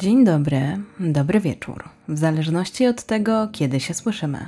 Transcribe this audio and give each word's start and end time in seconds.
Dzień 0.00 0.24
dobry, 0.24 0.60
dobry 1.00 1.40
wieczór, 1.40 1.84
w 2.08 2.18
zależności 2.18 2.86
od 2.86 3.02
tego, 3.02 3.48
kiedy 3.52 3.80
się 3.80 3.94
słyszymy. 3.94 4.38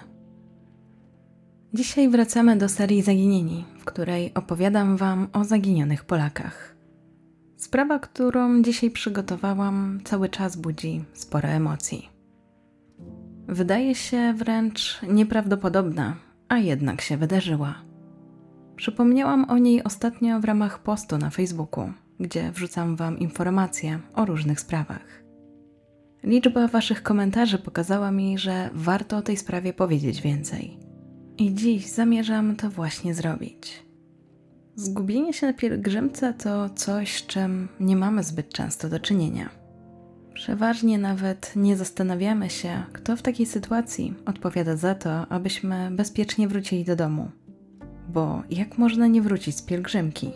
Dzisiaj 1.74 2.08
wracamy 2.08 2.56
do 2.56 2.68
serii 2.68 3.02
Zaginieni, 3.02 3.64
w 3.78 3.84
której 3.84 4.34
opowiadam 4.34 4.96
Wam 4.96 5.28
o 5.32 5.44
zaginionych 5.44 6.04
Polakach. 6.04 6.76
Sprawa, 7.56 7.98
którą 7.98 8.62
dzisiaj 8.62 8.90
przygotowałam, 8.90 10.00
cały 10.04 10.28
czas 10.28 10.56
budzi 10.56 11.04
sporo 11.12 11.48
emocji. 11.48 12.08
Wydaje 13.48 13.94
się 13.94 14.34
wręcz 14.36 15.00
nieprawdopodobna, 15.08 16.16
a 16.48 16.58
jednak 16.58 17.00
się 17.00 17.16
wydarzyła. 17.16 17.74
Przypomniałam 18.76 19.50
o 19.50 19.58
niej 19.58 19.84
ostatnio 19.84 20.40
w 20.40 20.44
ramach 20.44 20.78
postu 20.78 21.18
na 21.18 21.30
Facebooku, 21.30 21.92
gdzie 22.20 22.52
wrzucam 22.52 22.96
Wam 22.96 23.18
informacje 23.18 23.98
o 24.14 24.24
różnych 24.24 24.60
sprawach. 24.60 25.21
Liczba 26.24 26.68
Waszych 26.68 27.02
komentarzy 27.02 27.58
pokazała 27.58 28.10
mi, 28.10 28.38
że 28.38 28.70
warto 28.74 29.16
o 29.16 29.22
tej 29.22 29.36
sprawie 29.36 29.72
powiedzieć 29.72 30.22
więcej. 30.22 30.78
I 31.38 31.54
dziś 31.54 31.86
zamierzam 31.86 32.56
to 32.56 32.70
właśnie 32.70 33.14
zrobić. 33.14 33.82
Zgubienie 34.74 35.32
się 35.32 35.46
na 35.46 35.52
pielgrzymce 35.52 36.34
to 36.34 36.70
coś, 36.70 37.16
z 37.16 37.26
czym 37.26 37.68
nie 37.80 37.96
mamy 37.96 38.22
zbyt 38.22 38.48
często 38.48 38.88
do 38.88 39.00
czynienia. 39.00 39.48
Przeważnie 40.34 40.98
nawet 40.98 41.52
nie 41.56 41.76
zastanawiamy 41.76 42.50
się, 42.50 42.82
kto 42.92 43.16
w 43.16 43.22
takiej 43.22 43.46
sytuacji 43.46 44.14
odpowiada 44.26 44.76
za 44.76 44.94
to, 44.94 45.26
abyśmy 45.28 45.90
bezpiecznie 45.90 46.48
wrócili 46.48 46.84
do 46.84 46.96
domu. 46.96 47.30
Bo 48.08 48.42
jak 48.50 48.78
można 48.78 49.06
nie 49.06 49.22
wrócić 49.22 49.56
z 49.56 49.62
pielgrzymki? 49.62 50.30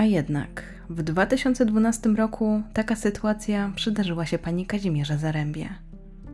A 0.00 0.04
jednak 0.04 0.62
w 0.90 1.02
2012 1.02 2.08
roku 2.08 2.62
taka 2.72 2.96
sytuacja 2.96 3.72
przydarzyła 3.76 4.26
się 4.26 4.38
pani 4.38 4.66
Kazimierze 4.66 5.18
Zarębie, 5.18 5.68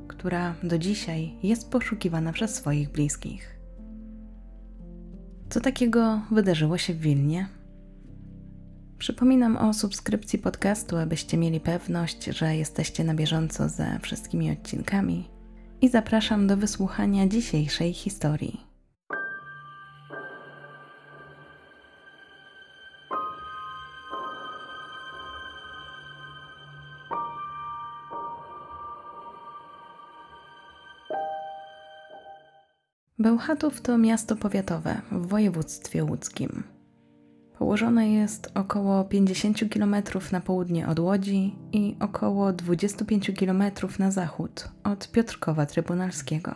która 0.09 0.55
do 0.63 0.79
dzisiaj 0.79 1.35
jest 1.43 1.71
poszukiwana 1.71 2.33
przez 2.33 2.55
swoich 2.55 2.91
bliskich. 2.91 3.57
Co 5.51 5.61
takiego 5.61 6.21
wydarzyło 6.31 6.79
się 6.79 6.95
w 6.95 7.01
Wilnie? 7.01 7.49
Przypominam 8.99 9.57
o 9.57 9.75
subskrypcji 9.75 10.39
podcastu, 10.39 10.97
abyście 10.97 11.37
mieli 11.37 11.61
pewność, 11.61 12.25
że 12.25 12.57
jesteście 12.57 13.05
na 13.05 13.15
bieżąco 13.15 13.69
ze 13.69 13.99
wszystkimi 14.03 14.51
odcinkami 14.51 15.29
i 15.81 15.89
zapraszam 15.89 16.47
do 16.47 16.57
wysłuchania 16.57 17.29
dzisiejszej 17.29 17.93
historii. 17.93 18.66
Bełchatów 33.27 33.81
to 33.81 33.99
miasto 33.99 34.37
powiatowe 34.37 35.01
w 35.13 35.27
województwie 35.27 36.05
łódzkim. 36.05 36.63
Położone 37.59 38.11
jest 38.11 38.51
około 38.55 39.05
50 39.05 39.59
km 39.75 39.97
na 40.33 40.41
południe 40.41 40.89
od 40.89 40.99
Łodzi 40.99 41.55
i 41.73 41.97
około 42.01 42.53
25 42.53 43.31
km 43.39 43.63
na 43.99 44.11
zachód 44.11 44.69
od 44.85 45.11
Piotrkowa 45.11 45.67
Trybunalskiego. 45.67 46.55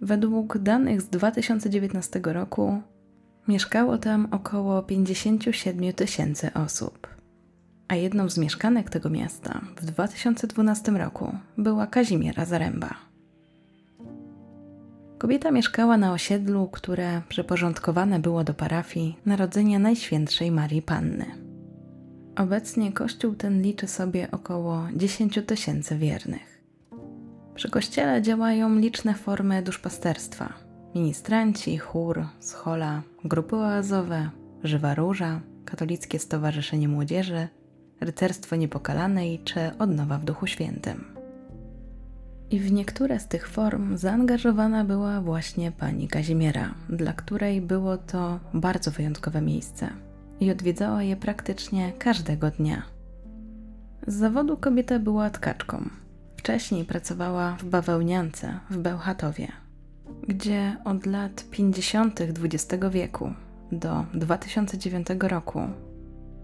Według 0.00 0.58
danych 0.58 1.02
z 1.02 1.08
2019 1.08 2.20
roku 2.24 2.82
mieszkało 3.48 3.98
tam 3.98 4.28
około 4.30 4.82
57 4.82 5.92
tysięcy 5.92 6.52
osób, 6.54 7.08
a 7.88 7.94
jedną 7.94 8.28
z 8.28 8.38
mieszkanek 8.38 8.90
tego 8.90 9.10
miasta 9.10 9.60
w 9.76 9.84
2012 9.84 10.92
roku 10.92 11.32
była 11.58 11.86
Kazimiera 11.86 12.44
Zaręba. 12.44 13.13
Kobieta 15.24 15.50
mieszkała 15.50 15.96
na 15.96 16.12
osiedlu, 16.12 16.68
które 16.68 17.22
przyporządkowane 17.28 18.18
było 18.18 18.44
do 18.44 18.54
parafii 18.54 19.18
Narodzenia 19.26 19.78
Najświętszej 19.78 20.50
Marii 20.50 20.82
Panny. 20.82 21.26
Obecnie 22.36 22.92
kościół 22.92 23.34
ten 23.34 23.62
liczy 23.62 23.86
sobie 23.86 24.30
około 24.30 24.88
10 24.96 25.38
tysięcy 25.46 25.98
wiernych. 25.98 26.62
Przy 27.54 27.70
kościele 27.70 28.22
działają 28.22 28.78
liczne 28.78 29.14
formy 29.14 29.62
duszpasterstwa. 29.62 30.52
Ministranci, 30.94 31.78
chór, 31.78 32.26
schola, 32.40 33.02
grupy 33.24 33.56
oazowe, 33.56 34.30
Żywa 34.64 34.94
Róża, 34.94 35.40
Katolickie 35.64 36.18
Stowarzyszenie 36.18 36.88
Młodzieży, 36.88 37.48
Rycerstwo 38.00 38.56
Niepokalanej 38.56 39.40
czy 39.44 39.60
Odnowa 39.78 40.18
w 40.18 40.24
Duchu 40.24 40.46
Świętym. 40.46 41.13
I 42.54 42.58
w 42.58 42.72
niektóre 42.72 43.20
z 43.20 43.28
tych 43.28 43.48
form 43.48 43.96
zaangażowana 43.96 44.84
była 44.84 45.20
właśnie 45.20 45.72
pani 45.72 46.08
Kazimiera, 46.08 46.74
dla 46.88 47.12
której 47.12 47.60
było 47.60 47.96
to 47.96 48.40
bardzo 48.54 48.90
wyjątkowe 48.90 49.40
miejsce 49.40 49.90
i 50.40 50.50
odwiedzała 50.50 51.02
je 51.02 51.16
praktycznie 51.16 51.92
każdego 51.98 52.50
dnia. 52.50 52.82
Z 54.06 54.14
zawodu 54.14 54.56
kobieta 54.56 54.98
była 54.98 55.30
tkaczką. 55.30 55.88
Wcześniej 56.36 56.84
pracowała 56.84 57.56
w 57.56 57.64
bawełniance 57.64 58.60
w 58.70 58.78
Bełchatowie, 58.78 59.48
gdzie 60.28 60.76
od 60.84 61.06
lat 61.06 61.44
50. 61.50 62.20
XX 62.20 62.84
wieku 62.90 63.32
do 63.72 64.04
2009 64.14 65.06
roku 65.20 65.60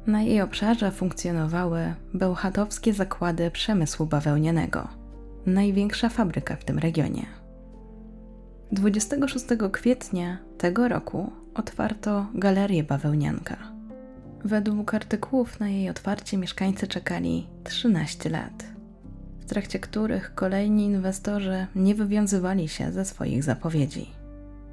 na 0.07 0.23
jej 0.23 0.43
obszarze 0.43 0.91
funkcjonowały 0.91 1.95
bełchatowskie 2.15 2.93
zakłady 2.93 3.51
przemysłu 3.51 4.07
bawełnianego– 4.07 4.89
największa 5.47 6.09
fabryka 6.09 6.57
w 6.57 6.65
tym 6.65 6.79
regionie. 6.79 7.27
26 8.73 9.45
kwietnia 9.73 10.39
tego 10.59 10.89
roku 10.89 11.33
otwarto 11.55 12.27
galerię 12.35 12.85
bawełnianka. 12.85 13.57
Według 14.45 14.95
artykułów 14.95 15.61
na 15.61 15.69
jej 15.69 15.91
otwarcie 15.91 16.37
mieszkańcy 16.37 16.89
czekali 16.89 17.47
13 17.65 18.31
lat, 18.31 18.65
w 19.41 19.45
trakcie 19.45 19.79
których 19.79 20.35
kolejni 20.35 20.85
inwestorzy 20.85 21.67
nie 21.75 21.95
wywiązywali 21.95 22.69
się 22.69 22.93
ze 22.93 23.05
swoich 23.05 23.43
zapowiedzi. 23.43 24.11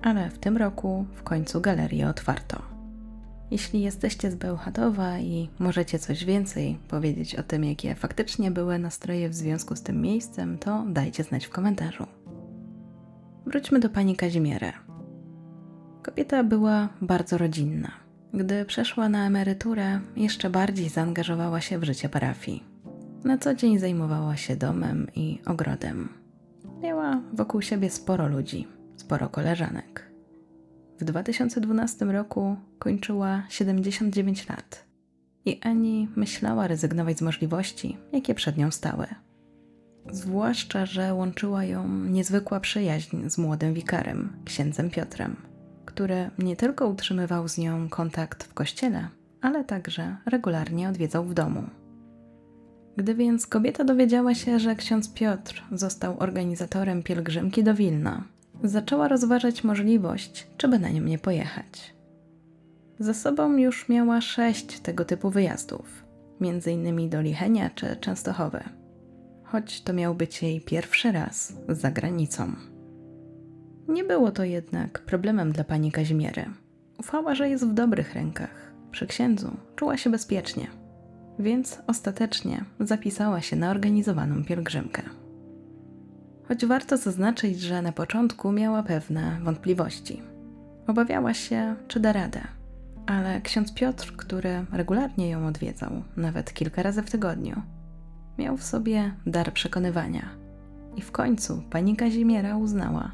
Ale 0.02 0.30
w 0.30 0.40
tym 0.40 0.58
roku 0.58 1.06
w 1.14 1.24
końcu 1.24 1.62
galerię 1.62 2.10
otwarto. 2.10 2.77
Jeśli 3.52 3.82
jesteście 3.82 4.32
z 4.32 4.36
Bełchatowa 4.36 5.20
i 5.20 5.50
możecie 5.60 6.00
coś 6.00 6.26
więcej 6.26 6.78
powiedzieć 6.88 7.36
o 7.36 7.44
tym, 7.44 7.64
jakie 7.64 7.96
faktycznie 7.96 8.52
były 8.52 8.80
nastroje 8.80 9.30
w 9.30 9.36
związku 9.36 9.76
z 9.76 9.82
tym 9.82 10.02
miejscem, 10.02 10.58
to 10.58 10.86
dajcie 10.88 11.24
znać 11.24 11.46
w 11.46 11.50
komentarzu. 11.50 12.08
Wróćmy 13.46 13.80
do 13.80 13.90
pani 13.90 14.16
Kazimiery. 14.16 14.72
Kobieta 16.04 16.44
była 16.44 16.90
bardzo 17.02 17.38
rodzinna. 17.38 17.92
Gdy 18.34 18.66
przeszła 18.66 19.10
na 19.10 19.28
emeryturę, 19.28 20.00
jeszcze 20.16 20.50
bardziej 20.50 20.90
zaangażowała 20.90 21.62
się 21.62 21.80
w 21.80 21.84
życie 21.84 22.10
parafii. 22.10 22.64
Na 23.24 23.38
co 23.38 23.56
dzień 23.56 23.80
zajmowała 23.80 24.36
się 24.36 24.56
domem 24.56 25.08
i 25.16 25.40
ogrodem. 25.46 26.10
Miała 26.82 27.22
wokół 27.34 27.62
siebie 27.62 27.90
sporo 27.90 28.28
ludzi, 28.28 28.68
sporo 28.96 29.30
koleżanek. 29.30 30.07
W 31.00 31.04
2012 31.04 32.06
roku 32.06 32.56
kończyła 32.80 33.44
79 33.50 34.50
lat 34.50 34.86
i 35.46 35.60
ani 35.64 36.08
myślała 36.16 36.68
rezygnować 36.68 37.18
z 37.18 37.22
możliwości, 37.22 37.98
jakie 38.14 38.36
przed 38.36 38.58
nią 38.58 38.72
stały. 38.72 39.08
Zwłaszcza, 40.12 40.86
że 40.86 41.14
łączyła 41.14 41.64
ją 41.64 41.88
niezwykła 41.90 42.60
przyjaźń 42.60 43.30
z 43.30 43.38
młodym 43.38 43.74
wikarem, 43.74 44.30
księdzem 44.46 44.90
Piotrem, 44.90 45.36
który 45.86 46.30
nie 46.40 46.56
tylko 46.56 46.88
utrzymywał 46.88 47.48
z 47.48 47.58
nią 47.58 47.90
kontakt 47.90 48.44
w 48.44 48.54
kościele, 48.54 49.08
ale 49.42 49.64
także 49.64 50.18
regularnie 50.26 50.90
odwiedzał 50.90 51.26
w 51.26 51.34
domu. 51.34 51.64
Gdy 52.98 53.16
więc 53.16 53.48
kobieta 53.48 53.84
dowiedziała 53.84 54.36
się, 54.36 54.60
że 54.60 54.76
ksiądz 54.76 55.14
Piotr 55.14 55.64
został 55.72 56.20
organizatorem 56.20 57.04
pielgrzymki 57.04 57.64
do 57.64 57.74
Wilna, 57.74 58.24
zaczęła 58.64 59.08
rozważać 59.08 59.64
możliwość, 59.64 60.48
czy 60.58 60.68
by 60.68 60.80
na 60.80 60.90
nią 60.90 61.04
nie 61.04 61.20
pojechać. 61.20 61.96
Za 63.00 63.14
sobą 63.14 63.58
już 63.58 63.90
miała 63.90 64.22
sześć 64.22 64.80
tego 64.80 65.06
typu 65.06 65.30
wyjazdów, 65.30 66.06
innymi 66.68 67.10
do 67.10 67.22
Lichenia 67.22 67.70
czy 67.70 67.96
Częstochowy, 67.96 68.64
choć 69.44 69.82
to 69.82 69.94
miał 69.94 70.16
być 70.16 70.44
jej 70.44 70.62
pierwszy 70.62 71.12
raz 71.12 71.54
za 71.70 71.92
granicą. 71.92 72.52
Nie 73.88 74.04
było 74.04 74.32
to 74.32 74.44
jednak 74.44 75.00
problemem 75.00 75.52
dla 75.52 75.64
pani 75.64 75.92
Kazimiery. 75.92 76.46
Ufała, 77.00 77.36
że 77.36 77.50
jest 77.50 77.68
w 77.68 77.74
dobrych 77.74 78.14
rękach. 78.14 78.74
Przy 78.92 79.08
księdzu 79.08 79.58
czuła 79.76 79.98
się 79.98 80.10
bezpiecznie, 80.10 80.68
więc 81.40 81.80
ostatecznie 81.88 82.66
zapisała 82.80 83.42
się 83.42 83.56
na 83.56 83.72
organizowaną 83.72 84.44
pielgrzymkę 84.44 85.02
choć 86.48 86.66
warto 86.66 86.98
zaznaczyć, 86.98 87.60
że 87.60 87.82
na 87.82 87.92
początku 87.92 88.52
miała 88.52 88.84
pewne 88.84 89.40
wątpliwości. 89.44 90.22
Obawiała 90.88 91.34
się, 91.34 91.76
czy 91.88 92.00
da 92.00 92.14
radę. 92.14 92.42
ale 93.08 93.42
ksiądz 93.42 93.74
Piotr, 93.74 94.16
który 94.18 94.66
regularnie 94.72 95.30
ją 95.30 95.48
odwiedzał, 95.48 95.92
nawet 96.18 96.54
kilka 96.54 96.84
razy 96.84 97.02
w 97.02 97.12
tygodniu, 97.12 97.62
miał 98.38 98.58
w 98.58 98.64
sobie 98.64 99.12
dar 99.26 99.54
przekonywania. 99.54 100.30
I 100.96 101.02
w 101.02 101.12
końcu 101.12 101.64
pani 101.70 101.96
Kazimiera 101.96 102.58
uznała, 102.58 103.12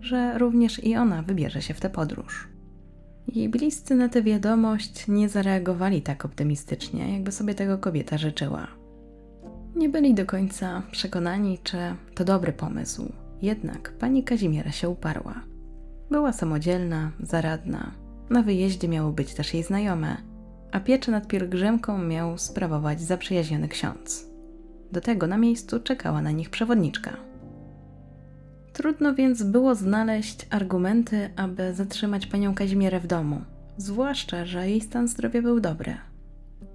że 0.00 0.38
również 0.38 0.84
i 0.84 0.96
ona 0.96 1.22
wybierze 1.22 1.62
się 1.62 1.74
w 1.74 1.80
tę 1.80 1.90
podróż. 1.90 2.48
Jej 3.28 3.48
bliscy 3.48 3.94
na 3.94 4.08
tę 4.08 4.22
wiadomość 4.22 5.08
nie 5.08 5.28
zareagowali 5.28 6.02
tak 6.02 6.24
optymistycznie, 6.24 7.12
jakby 7.12 7.32
sobie 7.32 7.54
tego 7.54 7.78
kobieta 7.78 8.18
życzyła. 8.18 8.66
Nie 9.76 9.88
byli 9.88 10.14
do 10.14 10.26
końca 10.26 10.82
przekonani, 10.90 11.58
czy 11.62 11.76
to 12.14 12.24
dobry 12.24 12.52
pomysł, 12.52 13.12
jednak 13.42 13.92
pani 13.92 14.24
Kazimiera 14.24 14.72
się 14.72 14.88
uparła. 14.88 15.34
Była 16.10 16.32
samodzielna, 16.32 17.10
zaradna. 17.20 17.92
Na 18.30 18.42
wyjeździe 18.42 18.88
miało 18.88 19.12
być 19.12 19.34
też 19.34 19.54
jej 19.54 19.62
znajome, 19.62 20.16
a 20.72 20.80
pieczę 20.80 21.12
nad 21.12 21.26
pielgrzymką 21.26 21.98
miał 21.98 22.38
sprawować 22.38 23.00
zaprzyjaźniony 23.00 23.68
ksiądz. 23.68 24.26
Do 24.92 25.00
tego 25.00 25.26
na 25.26 25.36
miejscu 25.36 25.80
czekała 25.80 26.22
na 26.22 26.30
nich 26.30 26.50
przewodniczka. 26.50 27.16
Trudno 28.72 29.14
więc 29.14 29.42
było 29.42 29.74
znaleźć 29.74 30.46
argumenty, 30.50 31.30
aby 31.36 31.74
zatrzymać 31.74 32.26
panią 32.26 32.54
Kazimierę 32.54 33.00
w 33.00 33.06
domu, 33.06 33.40
zwłaszcza, 33.76 34.46
że 34.46 34.70
jej 34.70 34.80
stan 34.80 35.08
zdrowia 35.08 35.42
był 35.42 35.60
dobry. 35.60 35.96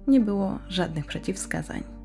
Nie 0.06 0.20
było 0.20 0.58
żadnych 0.68 1.06
przeciwwskazań. 1.06 2.01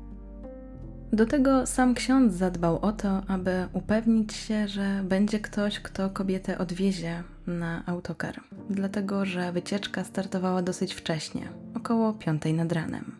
Do 1.12 1.26
tego 1.26 1.66
sam 1.66 1.94
ksiądz 1.94 2.34
zadbał 2.34 2.78
o 2.78 2.92
to, 2.92 3.22
aby 3.28 3.68
upewnić 3.72 4.32
się, 4.32 4.68
że 4.68 5.02
będzie 5.04 5.40
ktoś, 5.40 5.80
kto 5.80 6.10
kobietę 6.10 6.58
odwiezie 6.58 7.22
na 7.46 7.82
autokar, 7.86 8.40
dlatego 8.70 9.24
że 9.24 9.52
wycieczka 9.52 10.04
startowała 10.04 10.62
dosyć 10.62 10.94
wcześnie, 10.94 11.48
około 11.74 12.12
piątej 12.12 12.54
nad 12.54 12.72
ranem. 12.72 13.16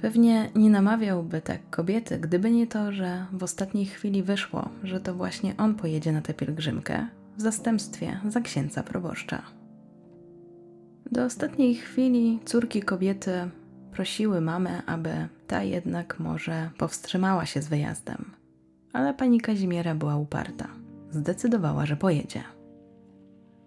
Pewnie 0.00 0.50
nie 0.54 0.70
namawiałby 0.70 1.40
tak 1.40 1.70
kobiety, 1.70 2.18
gdyby 2.18 2.50
nie 2.50 2.66
to, 2.66 2.92
że 2.92 3.26
w 3.32 3.42
ostatniej 3.42 3.86
chwili 3.86 4.22
wyszło, 4.22 4.68
że 4.82 5.00
to 5.00 5.14
właśnie 5.14 5.56
on 5.56 5.74
pojedzie 5.74 6.12
na 6.12 6.22
tę 6.22 6.34
pielgrzymkę 6.34 7.08
w 7.36 7.42
zastępstwie 7.42 8.20
za 8.28 8.40
księdza 8.40 8.82
proboszcza. 8.82 9.42
Do 11.12 11.24
ostatniej 11.24 11.74
chwili 11.74 12.40
córki 12.44 12.82
kobiety 12.82 13.32
prosiły 13.92 14.40
mamę, 14.40 14.82
aby 14.86 15.28
ta 15.48 15.62
jednak 15.62 16.20
może 16.20 16.70
powstrzymała 16.78 17.46
się 17.46 17.62
z 17.62 17.68
wyjazdem. 17.68 18.34
Ale 18.92 19.14
pani 19.14 19.40
Kazimiera 19.40 19.94
była 19.94 20.16
uparta. 20.16 20.68
Zdecydowała, 21.10 21.86
że 21.86 21.96
pojedzie. 21.96 22.42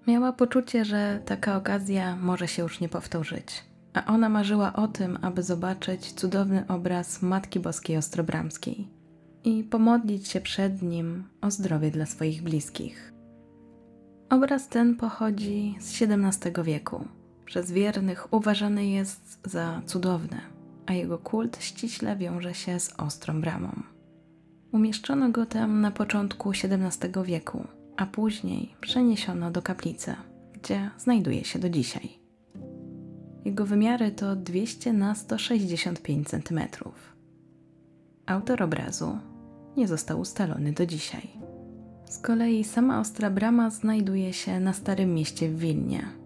Miała 0.08 0.34
poczucie, 0.34 0.86
że 0.86 1.20
taka 1.26 1.58
okazja 1.58 2.16
może 2.16 2.48
się 2.48 2.64
już 2.64 2.80
nie 2.80 2.90
powtórzyć, 2.90 3.64
a 3.94 4.06
ona 4.06 4.30
marzyła 4.30 4.74
o 4.74 4.88
tym, 4.88 5.18
aby 5.22 5.44
zobaczyć 5.44 6.14
cudowny 6.14 6.68
obraz 6.68 7.22
Matki 7.22 7.60
Boskiej 7.60 7.98
Ostrobramskiej 7.98 8.88
i 9.44 9.64
pomodlić 9.64 10.28
się 10.28 10.42
przed 10.42 10.82
nim 10.82 11.24
o 11.42 11.52
zdrowie 11.52 11.92
dla 11.92 12.06
swoich 12.06 12.44
bliskich. 12.44 13.14
Obraz 14.30 14.68
ten 14.68 14.96
pochodzi 14.96 15.76
z 15.80 16.02
XVII 16.02 16.64
wieku 16.64 17.06
przez 17.46 17.72
wiernych 17.72 18.34
uważany 18.34 18.86
jest 18.86 19.40
za 19.46 19.82
cudowny, 19.86 20.42
a 20.86 20.94
jego 20.94 21.18
kult 21.18 21.64
ściśle 21.64 22.16
wiąże 22.16 22.54
się 22.54 22.80
z 22.80 22.94
ostrą 23.00 23.42
bramą. 23.42 23.72
Umieszczono 24.72 25.30
go 25.30 25.46
tam 25.46 25.82
na 25.82 25.92
początku 25.92 26.50
XVII 26.50 27.24
wieku, 27.26 27.68
a 27.98 28.06
później 28.06 28.76
przeniesiono 28.82 29.52
do 29.52 29.62
kaplicy, 29.62 30.16
gdzie 30.54 30.90
znajduje 30.98 31.44
się 31.44 31.60
do 31.60 31.70
dzisiaj. 31.70 32.10
Jego 33.46 33.66
wymiary 33.66 34.12
to 34.12 34.36
200 34.36 34.94
na 34.94 35.16
165 35.16 36.28
cm. 36.28 36.60
Autor 38.26 38.64
obrazu 38.64 39.18
nie 39.78 39.88
został 39.88 40.20
ustalony 40.20 40.72
do 40.72 40.86
dzisiaj. 40.86 41.30
Z 42.06 42.20
kolei 42.20 42.64
sama 42.64 43.00
Ostra 43.00 43.30
Brama 43.30 43.70
znajduje 43.70 44.34
się 44.34 44.60
na 44.60 44.74
Starym 44.74 45.14
Mieście 45.14 45.50
w 45.50 45.60
Wilnie, 45.60 46.21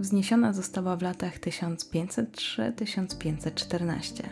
wzniesiona 0.00 0.52
została 0.52 0.96
w 0.96 1.02
latach 1.02 1.38
1503-1514 1.38 4.22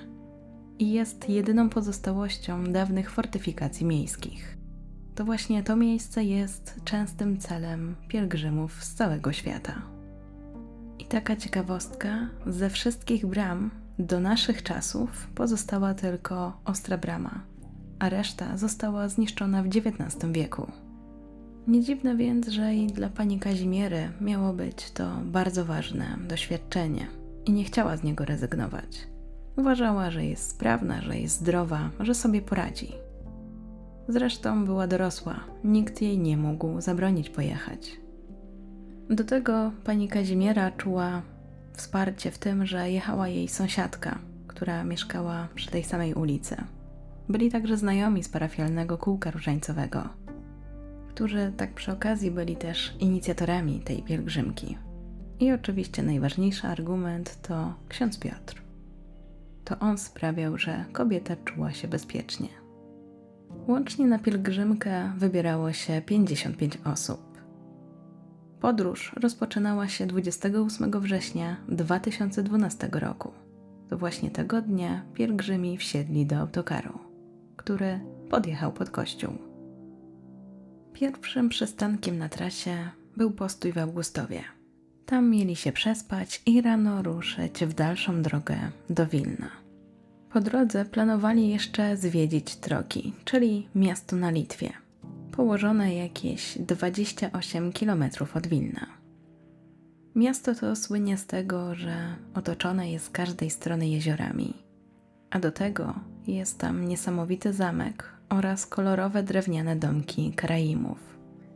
i 0.79 0.93
jest 0.93 1.29
jedyną 1.29 1.69
pozostałością 1.69 2.65
dawnych 2.65 3.11
fortyfikacji 3.11 3.87
miejskich. 3.87 4.57
To 5.15 5.25
właśnie 5.25 5.63
to 5.63 5.77
miejsce 5.77 6.25
jest 6.25 6.81
częstym 6.85 7.39
celem 7.39 7.97
pielgrzymów 8.09 8.85
z 8.85 8.95
całego 8.95 9.33
świata. 9.33 9.83
I 10.99 11.05
taka 11.05 11.37
ciekawostka, 11.37 12.29
ze 12.47 12.71
wszystkich 12.71 13.27
bram 13.27 13.71
do 13.99 14.21
naszych 14.21 14.63
czasów 14.63 15.29
pozostała 15.35 15.95
tylko 15.95 16.61
Ostra 16.65 16.99
Brama, 16.99 17.41
a 17.99 18.09
reszta 18.09 18.57
została 18.57 19.09
zniszczona 19.09 19.63
w 19.63 19.67
XIX 19.67 20.33
wieku. 20.33 20.73
Nie 21.69 21.81
dziwne 21.81 22.17
więc, 22.17 22.49
że 22.49 22.75
i 22.75 22.87
dla 22.87 23.09
pani 23.09 23.39
Kazimiery 23.39 24.11
miało 24.21 24.53
być 24.53 24.91
to 24.91 25.11
bardzo 25.25 25.65
ważne 25.65 26.17
doświadczenie 26.29 27.07
i 27.47 27.53
nie 27.53 27.65
chciała 27.65 27.97
z 27.97 28.03
niego 28.03 28.25
rezygnować. 28.25 29.09
Uważała, 29.57 30.11
że 30.11 30.25
jest 30.25 30.51
sprawna, 30.51 31.03
że 31.03 31.19
jest 31.19 31.41
zdrowa, 31.41 31.91
że 32.01 32.15
sobie 32.15 32.43
poradzi. 32.43 32.93
Zresztą 34.09 34.65
była 34.65 34.87
dorosła, 34.87 35.41
nikt 35.65 36.03
jej 36.03 36.19
nie 36.19 36.37
mógł 36.37 36.81
zabronić 36.81 37.31
pojechać. 37.31 38.01
Do 39.11 39.25
tego 39.25 39.73
pani 39.85 40.09
Kazimiera 40.09 40.71
czuła 40.71 41.23
wsparcie 41.73 42.31
w 42.31 42.39
tym, 42.39 42.67
że 42.67 42.91
jechała 42.91 43.29
jej 43.29 43.49
sąsiadka, 43.49 44.19
która 44.47 44.85
mieszkała 44.85 45.49
przy 45.55 45.71
tej 45.71 45.85
samej 45.85 46.15
ulicy. 46.15 46.57
Byli 47.29 47.51
także 47.51 47.77
znajomi 47.77 48.25
z 48.25 48.29
parafialnego 48.29 48.99
kółka 48.99 49.31
różańcowego 49.31 50.28
którzy 51.19 51.53
tak 51.57 51.75
przy 51.75 51.93
okazji 51.93 52.31
byli 52.31 52.57
też 52.57 52.97
inicjatorami 53.01 53.81
tej 53.81 54.03
pielgrzymki. 54.03 54.79
I 55.41 55.53
oczywiście 55.53 56.03
najważniejszy 56.03 56.67
argument 56.67 57.43
to 57.43 57.75
ksiądz 57.89 58.19
Piotr. 58.19 58.63
To 59.65 59.79
on 59.79 59.99
sprawiał, 59.99 60.59
że 60.59 60.85
kobieta 60.93 61.37
czuła 61.37 61.73
się 61.73 61.89
bezpiecznie. 61.89 62.49
Łącznie 63.69 64.07
na 64.07 64.19
pielgrzymkę 64.19 65.13
wybierało 65.17 65.73
się 65.73 66.03
55 66.07 66.79
osób. 66.85 67.43
Podróż 68.61 69.13
rozpoczynała 69.21 69.89
się 69.89 70.07
28 70.07 71.01
września 71.01 71.57
2012 71.69 72.89
roku. 72.93 73.33
To 73.89 73.99
właśnie 73.99 74.31
tego 74.31 74.63
dnia 74.63 75.03
pielgrzymi 75.15 75.79
wsiedli 75.79 76.27
do 76.27 76.37
autokaru, 76.37 76.99
który 77.57 78.01
podjechał 78.31 78.73
pod 78.73 78.91
kościół. 78.91 79.48
Pierwszym 81.01 81.49
przystankiem 81.49 82.19
na 82.19 82.29
trasie 82.29 82.91
był 83.17 83.31
postój 83.31 83.73
w 83.73 83.79
Augustowie. 83.79 84.43
Tam 85.07 85.31
mieli 85.31 85.57
się 85.57 85.73
przespać 85.73 86.43
i 86.47 86.63
rano 86.63 87.03
ruszyć 87.03 87.65
w 87.65 87.75
dalszą 87.75 88.23
drogę 88.23 88.57
do 88.91 89.07
Wilna. 89.07 89.51
Po 90.33 90.41
drodze 90.41 90.85
planowali 90.85 91.49
jeszcze 91.49 91.97
zwiedzić 91.97 92.57
Troki, 92.57 93.13
czyli 93.25 93.69
miasto 93.75 94.17
na 94.17 94.31
Litwie, 94.31 94.73
położone 95.33 95.95
jakieś 95.95 96.59
28 96.59 97.73
km 97.73 98.05
od 98.35 98.47
Wilna. 98.47 98.87
Miasto 100.15 100.55
to 100.55 100.77
słynie 100.77 101.19
z 101.19 101.27
tego, 101.27 101.75
że 101.75 102.17
otoczone 102.35 102.91
jest 102.91 103.05
z 103.05 103.11
każdej 103.11 103.51
strony 103.51 103.89
jeziorami, 103.89 104.55
a 105.31 105.39
do 105.39 105.53
tego 105.53 105.95
jest 106.27 106.59
tam 106.59 106.89
niesamowity 106.89 107.53
zamek 107.53 108.18
oraz 108.29 108.67
kolorowe 108.67 109.23
drewniane 109.23 109.77
domki 109.77 110.33
Karaimów. 110.33 110.99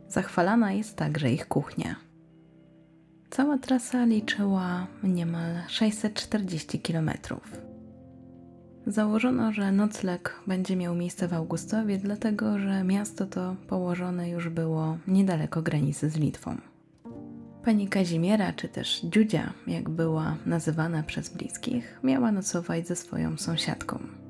Zachwalana 0.07 0.71
jest 0.71 0.95
także 0.95 1.31
ich 1.31 1.47
kuchnia. 1.47 1.95
Cała 3.29 3.57
trasa 3.57 4.05
liczyła 4.05 4.87
niemal 5.03 5.55
640 5.67 6.79
km. 6.79 7.11
Założono, 8.87 9.51
że 9.51 9.71
nocleg 9.71 10.39
będzie 10.47 10.75
miał 10.75 10.95
miejsce 10.95 11.27
w 11.27 11.33
Augustowie, 11.33 11.97
dlatego 11.97 12.59
że 12.59 12.83
miasto 12.83 13.25
to 13.25 13.55
położone 13.67 14.29
już 14.29 14.49
było 14.49 14.97
niedaleko 15.07 15.61
granicy 15.61 16.09
z 16.09 16.17
Litwą. 16.17 16.57
Pani 17.65 17.87
Kazimiera, 17.87 18.53
czy 18.53 18.69
też 18.69 19.01
Dziudzia, 19.01 19.53
jak 19.67 19.89
była 19.89 20.35
nazywana 20.45 21.03
przez 21.03 21.29
bliskich, 21.29 21.99
miała 22.03 22.31
nocować 22.31 22.87
ze 22.87 22.95
swoją 22.95 23.37
sąsiadką 23.37 24.22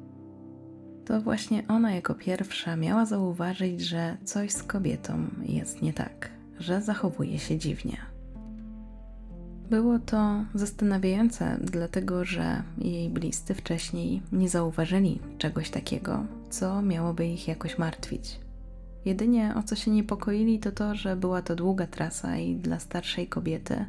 to 1.05 1.21
właśnie 1.21 1.63
ona 1.67 1.91
jako 1.91 2.15
pierwsza 2.15 2.75
miała 2.75 3.05
zauważyć, 3.05 3.81
że 3.81 4.17
coś 4.23 4.51
z 4.51 4.63
kobietą 4.63 5.27
jest 5.41 5.81
nie 5.81 5.93
tak, 5.93 6.29
że 6.59 6.81
zachowuje 6.81 7.39
się 7.39 7.57
dziwnie. 7.57 7.97
Było 9.69 9.99
to 9.99 10.45
zastanawiające, 10.53 11.57
dlatego 11.61 12.25
że 12.25 12.63
jej 12.77 13.09
bliscy 13.09 13.53
wcześniej 13.53 14.21
nie 14.31 14.49
zauważyli 14.49 15.19
czegoś 15.37 15.69
takiego, 15.69 16.25
co 16.49 16.81
miałoby 16.81 17.27
ich 17.27 17.47
jakoś 17.47 17.77
martwić. 17.77 18.39
Jedynie 19.05 19.53
o 19.55 19.63
co 19.63 19.75
się 19.75 19.91
niepokoili, 19.91 20.59
to 20.59 20.71
to, 20.71 20.95
że 20.95 21.15
była 21.15 21.41
to 21.41 21.55
długa 21.55 21.87
trasa 21.87 22.37
i 22.37 22.55
dla 22.55 22.79
starszej 22.79 23.27
kobiety 23.27 23.85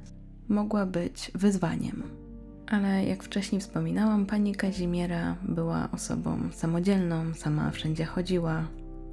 mogła 0.49 0.87
być 0.87 1.30
wyzwaniem. 1.35 2.23
Ale 2.66 3.04
jak 3.04 3.23
wcześniej 3.23 3.61
wspominałam, 3.61 4.26
pani 4.26 4.54
Kazimiera 4.54 5.37
była 5.42 5.88
osobą 5.92 6.38
samodzielną, 6.52 7.35
sama 7.35 7.71
wszędzie 7.71 8.04
chodziła, 8.04 8.64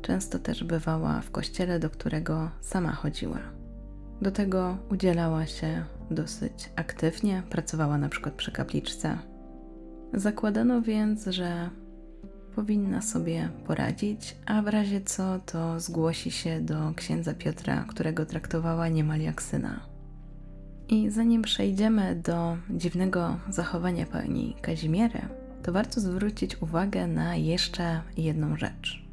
często 0.02 0.40
też 0.40 0.64
bywała 0.64 1.22
w 1.22 1.32
kościele, 1.32 1.80
do 1.80 1.90
którego 1.90 2.50
sama 2.62 2.92
chodziła. 2.92 3.40
Do 4.22 4.32
tego 4.32 4.78
udzielała 4.92 5.46
się 5.46 5.84
dosyć 6.12 6.70
aktywnie, 6.76 7.44
pracowała 7.50 7.98
na 7.98 8.10
przykład 8.10 8.36
przy 8.36 8.52
kapliczce. 8.52 9.18
Zakładano 10.14 10.82
więc, 10.82 11.26
że 11.26 11.70
powinna 12.56 13.02
sobie 13.02 13.50
poradzić, 13.68 14.38
a 14.46 14.62
w 14.62 14.68
razie 14.68 15.02
co 15.02 15.40
to 15.40 15.80
zgłosi 15.80 16.32
się 16.32 16.62
do 16.62 16.94
księdza 16.96 17.34
Piotra, 17.34 17.86
którego 17.88 18.26
traktowała 18.26 18.88
niemal 18.88 19.20
jak 19.20 19.42
syna. 19.42 19.91
I 20.92 21.10
zanim 21.10 21.42
przejdziemy 21.42 22.16
do 22.16 22.58
dziwnego 22.70 23.40
zachowania 23.50 24.06
pani 24.06 24.56
Kazimiery, 24.62 25.22
to 25.64 25.72
warto 25.72 26.02
zwrócić 26.02 26.62
uwagę 26.62 27.08
na 27.08 27.36
jeszcze 27.36 28.02
jedną 28.18 28.58
rzecz. 28.58 29.06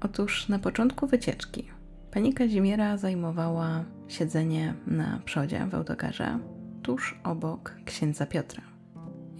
Otóż 0.00 0.48
na 0.48 0.58
początku 0.58 1.06
wycieczki 1.06 1.68
pani 2.10 2.34
Kazimiera 2.34 2.96
zajmowała 2.96 3.84
siedzenie 4.08 4.74
na 4.86 5.20
przodzie 5.24 5.66
w 5.70 5.74
autokarze, 5.74 6.38
tuż 6.82 7.20
obok 7.24 7.74
księdza 7.84 8.26
Piotra. 8.26 8.62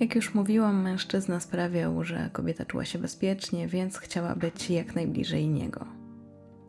Jak 0.00 0.14
już 0.14 0.35
mówiłam, 0.35 0.83
mężczyzna 0.83 1.40
sprawiał, 1.40 2.05
że 2.05 2.31
kobieta 2.33 2.64
czuła 2.64 2.85
się 2.85 2.99
bezpiecznie, 2.99 3.69
więc 3.69 3.99
chciała 3.99 4.37
być 4.37 4.71
jak 4.71 4.95
najbliżej 4.95 5.49
niego. 5.49 5.87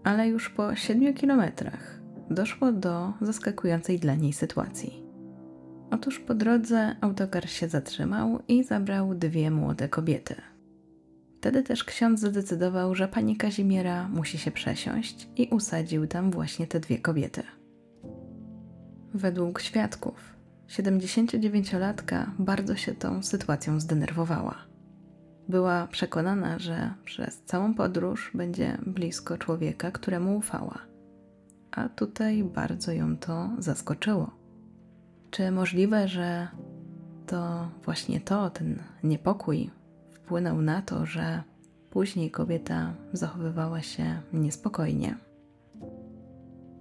Ale 0.04 0.28
już 0.28 0.50
po 0.50 0.76
siedmiu 0.76 1.14
kilometrach 1.14 2.01
doszło 2.30 2.72
do 2.72 3.14
zaskakującej 3.22 4.00
dla 4.00 4.16
niej 4.16 4.34
sytuacji. 4.34 5.04
Otóż 5.92 6.20
po 6.20 6.34
drodze 6.34 6.96
autokar 7.02 7.50
się 7.50 7.70
zatrzymał 7.70 8.40
i 8.48 8.64
zabrał 8.64 9.16
dwie 9.16 9.52
młode 9.52 9.90
kobiety. 9.90 10.36
Wtedy 11.38 11.64
też 11.64 11.84
ksiądz 11.84 12.20
zadecydował, 12.20 12.96
że 12.96 13.08
pani 13.08 13.38
Kazimiera 13.38 14.10
musi 14.10 14.38
się 14.38 14.52
przesiąść 14.52 15.30
i 15.36 15.48
usadził 15.48 16.08
tam 16.08 16.32
właśnie 16.32 16.68
te 16.68 16.80
dwie 16.80 17.00
kobiety. 17.00 17.44
Według 19.14 19.62
świadków, 19.62 20.36
79-latka 20.70 22.26
bardzo 22.40 22.76
się 22.76 22.94
tą 22.94 23.24
sytuacją 23.24 23.80
zdenerwowała. 23.80 24.56
Była 25.50 25.88
przekonana, 25.88 26.60
że 26.60 26.94
przez 27.06 27.44
całą 27.44 27.74
podróż 27.74 28.32
będzie 28.34 28.78
blisko 28.86 29.38
człowieka, 29.38 29.92
któremu 29.92 30.38
ufała. 30.38 30.91
A 31.72 31.90
tutaj 31.90 32.44
bardzo 32.44 32.92
ją 32.92 33.18
to 33.18 33.50
zaskoczyło. 33.58 34.32
Czy 35.32 35.52
możliwe, 35.52 36.08
że 36.08 36.48
to 37.28 37.70
właśnie 37.86 38.22
to, 38.22 38.50
ten 38.50 38.84
niepokój 39.04 39.70
wpłynął 40.12 40.62
na 40.62 40.82
to, 40.82 41.06
że 41.06 41.44
później 41.90 42.32
kobieta 42.32 42.94
zachowywała 43.14 43.82
się 43.82 44.22
niespokojnie? 44.34 45.16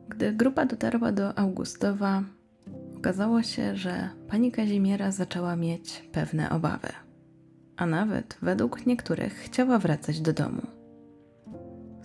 Gdy 0.08 0.32
grupa 0.32 0.66
dotarła 0.66 1.12
do 1.12 1.38
Augustowa, 1.38 2.22
Okazało 3.00 3.42
się, 3.42 3.76
że 3.76 4.08
pani 4.28 4.52
Kazimiera 4.52 5.12
zaczęła 5.12 5.56
mieć 5.56 6.08
pewne 6.12 6.50
obawy, 6.50 6.88
a 7.76 7.86
nawet 7.86 8.38
według 8.42 8.86
niektórych 8.86 9.34
chciała 9.34 9.78
wracać 9.78 10.20
do 10.20 10.32
domu. 10.32 10.62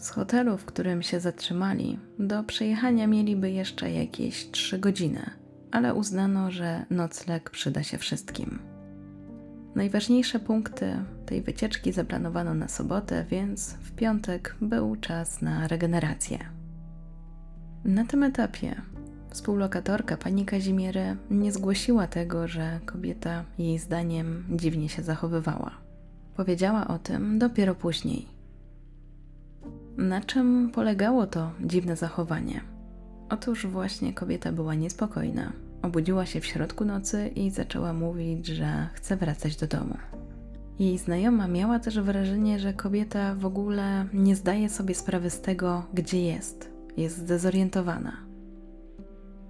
Z 0.06 0.10
hotelu, 0.10 0.58
w 0.58 0.66
którym 0.66 1.02
się 1.02 1.20
zatrzymali, 1.20 2.00
do 2.20 2.44
przejechania 2.44 3.08
mieliby 3.08 3.52
jeszcze 3.52 3.92
jakieś 3.92 4.52
trzy 4.52 4.80
godziny, 4.80 5.30
ale 5.72 5.94
uznano, 5.94 6.52
że 6.52 6.86
nocleg 6.90 7.50
przyda 7.50 7.84
się 7.84 7.98
wszystkim. 7.98 8.60
Najważniejsze 9.76 10.40
punkty 10.40 10.96
tej 11.26 11.42
wycieczki 11.42 11.92
zaplanowano 11.92 12.54
na 12.54 12.68
sobotę, 12.68 13.26
więc 13.30 13.74
w 13.74 13.92
piątek 13.92 14.56
był 14.62 14.96
czas 14.96 15.42
na 15.42 15.68
regenerację. 15.68 16.40
Na 17.86 18.06
tym 18.06 18.24
etapie 18.24 18.82
Współlokatorka 19.30 20.18
pani 20.18 20.46
Kazimiery 20.46 21.18
nie 21.32 21.52
zgłosiła 21.52 22.08
tego, 22.08 22.48
że 22.48 22.80
kobieta 22.86 23.44
jej 23.58 23.80
zdaniem 23.80 24.46
dziwnie 24.50 24.90
się 24.90 25.04
zachowywała. 25.04 25.72
Powiedziała 26.36 26.88
o 26.88 27.00
tym 27.00 27.40
dopiero 27.40 27.76
później. 27.76 28.35
Na 29.98 30.22
czym 30.22 30.72
polegało 30.74 31.28
to 31.28 31.52
dziwne 31.62 31.96
zachowanie? 31.96 32.62
Otóż 33.30 33.68
właśnie 33.68 34.14
kobieta 34.14 34.52
była 34.52 34.76
niespokojna. 34.76 35.54
Obudziła 35.82 36.26
się 36.26 36.42
w 36.42 36.46
środku 36.46 36.86
nocy 36.86 37.28
i 37.28 37.52
zaczęła 37.52 37.94
mówić, 37.94 38.48
że 38.48 38.90
chce 38.94 39.18
wracać 39.18 39.56
do 39.56 39.68
domu. 39.68 39.98
Jej 40.80 40.98
znajoma 40.98 41.48
miała 41.48 41.80
też 41.80 42.00
wrażenie, 42.00 42.60
że 42.60 42.74
kobieta 42.74 43.36
w 43.36 43.46
ogóle 43.46 44.06
nie 44.14 44.36
zdaje 44.36 44.70
sobie 44.70 44.96
sprawy 44.96 45.30
z 45.30 45.42
tego, 45.42 45.84
gdzie 45.94 46.22
jest. 46.22 46.72
Jest 46.98 47.18
zdezorientowana. 47.18 48.18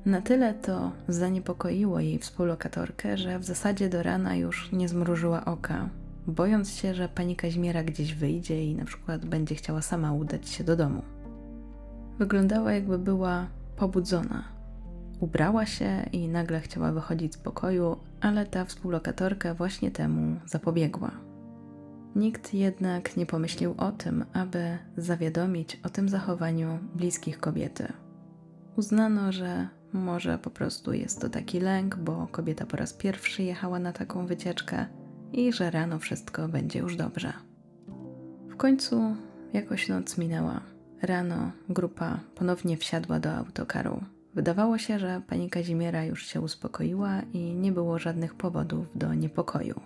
Na 0.05 0.21
tyle 0.21 0.53
to 0.53 0.91
zaniepokoiło 1.07 1.99
jej 1.99 2.19
współlokatorkę, 2.19 3.17
że 3.17 3.39
w 3.39 3.43
zasadzie 3.43 3.89
do 3.89 4.03
rana 4.03 4.35
już 4.35 4.71
nie 4.71 4.89
zmrużyła 4.89 5.45
oka, 5.45 5.89
bojąc 6.27 6.73
się, 6.73 6.93
że 6.93 7.09
pani 7.09 7.35
Kaźmiera 7.35 7.83
gdzieś 7.83 8.13
wyjdzie 8.13 8.65
i 8.65 8.75
na 8.75 8.85
przykład 8.85 9.25
będzie 9.25 9.55
chciała 9.55 9.81
sama 9.81 10.13
udać 10.13 10.49
się 10.49 10.63
do 10.63 10.75
domu. 10.75 11.01
Wyglądała 12.19 12.73
jakby 12.73 12.99
była 12.99 13.47
pobudzona. 13.75 14.43
Ubrała 15.19 15.65
się 15.65 16.05
i 16.11 16.27
nagle 16.27 16.61
chciała 16.61 16.91
wychodzić 16.91 17.33
z 17.33 17.37
pokoju, 17.37 17.97
ale 18.21 18.45
ta 18.45 18.65
współlokatorka 18.65 19.53
właśnie 19.53 19.91
temu 19.91 20.39
zapobiegła. 20.45 21.11
Nikt 22.15 22.53
jednak 22.53 23.17
nie 23.17 23.25
pomyślał 23.25 23.75
o 23.77 23.91
tym, 23.91 24.25
aby 24.33 24.77
zawiadomić 24.97 25.79
o 25.83 25.89
tym 25.89 26.09
zachowaniu 26.09 26.79
bliskich 26.95 27.39
kobiety. 27.39 27.87
Uznano, 28.77 29.31
że 29.31 29.67
może 29.93 30.37
po 30.37 30.49
prostu 30.49 30.93
jest 30.93 31.21
to 31.21 31.29
taki 31.29 31.59
lęk, 31.59 31.95
bo 31.95 32.27
kobieta 32.31 32.65
po 32.65 32.77
raz 32.77 32.93
pierwszy 32.93 33.43
jechała 33.43 33.79
na 33.79 33.93
taką 33.93 34.25
wycieczkę 34.25 34.85
i 35.39 35.53
że 35.53 35.71
rano 35.71 35.99
wszystko 35.99 36.47
będzie 36.47 36.79
już 36.79 36.95
dobrze. 36.95 37.33
W 38.49 38.55
końcu 38.55 39.15
jakoś 39.53 39.89
noc 39.89 40.17
minęła. 40.17 40.61
Rano 41.01 41.51
grupa 41.69 42.19
ponownie 42.35 42.77
wsiadła 42.77 43.19
do 43.19 43.31
autokaru. 43.31 44.03
Wydawało 44.35 44.77
się, 44.77 44.99
że 44.99 45.21
pani 45.27 45.49
Kazimiera 45.49 46.05
już 46.05 46.25
się 46.25 46.41
uspokoiła 46.41 47.21
i 47.33 47.39
nie 47.39 47.71
było 47.71 47.99
żadnych 47.99 48.35
powodów 48.35 48.87
do 48.95 49.13
niepokoju. 49.13 49.81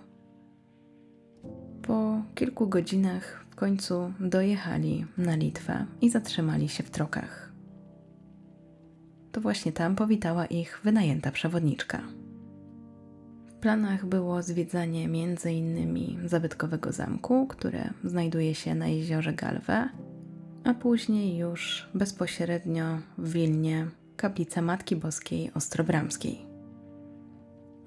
Po 1.82 2.22
kilku 2.34 2.68
godzinach 2.68 3.44
w 3.50 3.54
końcu 3.54 4.12
dojechali 4.20 5.06
na 5.18 5.36
Litwę 5.36 5.86
i 6.00 6.10
zatrzymali 6.10 6.68
się 6.68 6.82
w 6.82 6.90
trokach 6.90 7.50
to 9.32 9.40
właśnie 9.40 9.72
tam 9.72 9.96
powitała 9.96 10.46
ich 10.46 10.80
wynajęta 10.84 11.32
przewodniczka. 11.32 12.02
Planach 13.60 14.06
było 14.06 14.42
zwiedzanie 14.42 15.04
m.in. 15.04 16.28
zabytkowego 16.28 16.92
zamku, 16.92 17.46
które 17.46 17.90
znajduje 18.04 18.54
się 18.54 18.74
na 18.74 18.88
jeziorze 18.88 19.32
Galwę, 19.32 19.88
a 20.64 20.74
później 20.74 21.38
już 21.38 21.88
bezpośrednio 21.94 22.84
w 23.18 23.32
Wilnie 23.32 23.86
kaplica 24.16 24.62
Matki 24.62 24.96
Boskiej 24.96 25.50
Ostrobramskiej. 25.54 26.38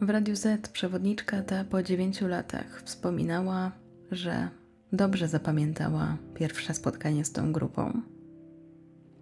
W 0.02 0.10
Radiu 0.10 0.36
Z 0.36 0.68
przewodniczka 0.68 1.42
ta 1.42 1.64
po 1.64 1.84
dziewięciu 1.84 2.28
latach 2.28 2.82
wspominała, 2.86 3.72
że 4.12 4.50
dobrze 4.94 5.28
zapamiętała 5.28 6.18
pierwsze 6.34 6.74
spotkanie 6.74 7.26
z 7.26 7.32
tą 7.32 7.52
grupą 7.52 8.02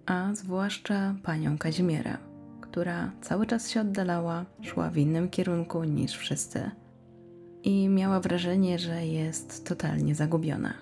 a 0.05 0.29
zwłaszcza 0.34 1.15
panią 1.24 1.58
Kazimierę, 1.58 2.17
która 2.72 3.12
cały 3.22 3.46
czas 3.46 3.70
się 3.70 3.82
oddalała, 3.82 4.46
szła 4.62 4.90
w 4.90 4.98
innym 4.98 5.30
kierunku 5.30 5.84
niż 5.84 6.12
wszyscy 6.12 6.72
i 7.63 7.90
miała 7.90 8.20
wrażenie, 8.20 8.80
że 8.80 9.06
jest 9.06 9.68
totalnie 9.68 10.16
zagubiona. 10.16 10.74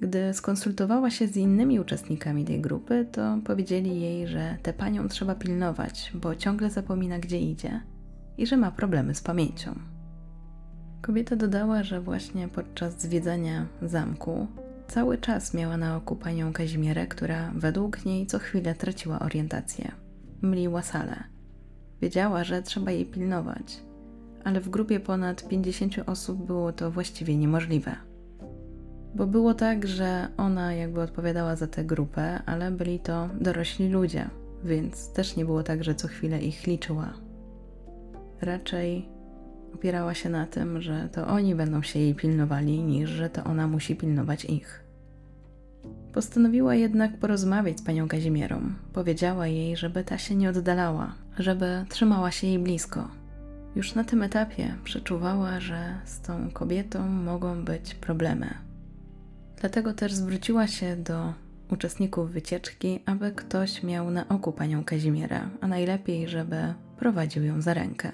Gdy 0.00 0.34
skonsultowała 0.34 1.10
się 1.10 1.26
z 1.26 1.36
innymi 1.36 1.80
uczestnikami 1.80 2.44
tej 2.44 2.60
grupy, 2.60 3.06
to 3.12 3.38
powiedzieli 3.44 4.00
jej, 4.00 4.26
że 4.26 4.56
tę 4.62 4.72
panią 4.72 5.08
trzeba 5.08 5.34
pilnować, 5.34 6.12
bo 6.14 6.36
ciągle 6.36 6.70
zapomina, 6.70 7.18
gdzie 7.18 7.40
idzie 7.40 7.80
i 8.38 8.46
że 8.46 8.56
ma 8.56 8.70
problemy 8.70 9.14
z 9.14 9.20
pamięcią. 9.20 9.74
Kobieta 11.02 11.36
dodała, 11.36 11.82
że 11.82 12.00
właśnie 12.00 12.48
podczas 12.48 13.00
zwiedzania 13.00 13.66
zamku 13.82 14.46
Cały 14.88 15.18
czas 15.18 15.54
miała 15.54 15.76
na 15.76 15.96
oku 15.96 16.16
panią 16.16 16.52
Kazimierę, 16.52 17.06
która 17.06 17.52
według 17.54 18.04
niej 18.04 18.26
co 18.26 18.38
chwilę 18.38 18.74
traciła 18.74 19.18
orientację. 19.18 20.09
Mliła 20.42 20.82
salę. 20.82 21.24
Wiedziała, 22.02 22.44
że 22.44 22.62
trzeba 22.62 22.90
jej 22.90 23.06
pilnować, 23.06 23.82
ale 24.44 24.60
w 24.60 24.68
grupie 24.68 25.00
ponad 25.00 25.48
50 25.48 25.94
osób 26.06 26.46
było 26.46 26.72
to 26.72 26.90
właściwie 26.90 27.36
niemożliwe. 27.36 27.96
Bo 29.14 29.26
było 29.26 29.54
tak, 29.54 29.86
że 29.86 30.28
ona 30.36 30.74
jakby 30.74 31.00
odpowiadała 31.00 31.56
za 31.56 31.66
tę 31.66 31.84
grupę, 31.84 32.42
ale 32.46 32.70
byli 32.70 33.00
to 33.00 33.28
dorośli 33.40 33.88
ludzie, 33.88 34.30
więc 34.64 35.12
też 35.12 35.36
nie 35.36 35.44
było 35.44 35.62
tak, 35.62 35.84
że 35.84 35.94
co 35.94 36.08
chwilę 36.08 36.42
ich 36.42 36.66
liczyła. 36.66 37.12
raczej 38.40 39.08
opierała 39.74 40.14
się 40.14 40.28
na 40.28 40.46
tym, 40.46 40.80
że 40.82 41.08
to 41.12 41.26
oni 41.26 41.54
będą 41.54 41.82
się 41.82 41.98
jej 41.98 42.14
pilnowali, 42.14 42.82
niż 42.82 43.10
że 43.10 43.30
to 43.30 43.44
ona 43.44 43.66
musi 43.66 43.96
pilnować 43.96 44.44
ich. 44.44 44.84
Postanowiła 46.12 46.74
jednak 46.74 47.16
porozmawiać 47.16 47.80
z 47.80 47.82
panią 47.82 48.08
Kazimierą. 48.08 48.60
Powiedziała 48.92 49.46
jej, 49.46 49.76
żeby 49.76 50.04
ta 50.04 50.18
się 50.18 50.34
nie 50.34 50.50
oddalała, 50.50 51.14
żeby 51.38 51.84
trzymała 51.88 52.30
się 52.30 52.46
jej 52.46 52.58
blisko. 52.58 53.08
Już 53.76 53.94
na 53.94 54.04
tym 54.04 54.22
etapie 54.22 54.74
przeczuwała, 54.84 55.60
że 55.60 55.94
z 56.04 56.20
tą 56.20 56.50
kobietą 56.50 57.08
mogą 57.08 57.64
być 57.64 57.94
problemy. 57.94 58.54
Dlatego 59.60 59.94
też 59.94 60.12
zwróciła 60.12 60.66
się 60.66 60.96
do 60.96 61.32
uczestników 61.70 62.30
wycieczki, 62.30 63.00
aby 63.06 63.32
ktoś 63.32 63.82
miał 63.82 64.10
na 64.10 64.28
oku 64.28 64.52
panią 64.52 64.84
Kazimiera, 64.84 65.50
a 65.60 65.66
najlepiej, 65.66 66.28
żeby 66.28 66.74
prowadził 66.98 67.44
ją 67.44 67.60
za 67.60 67.74
rękę. 67.74 68.12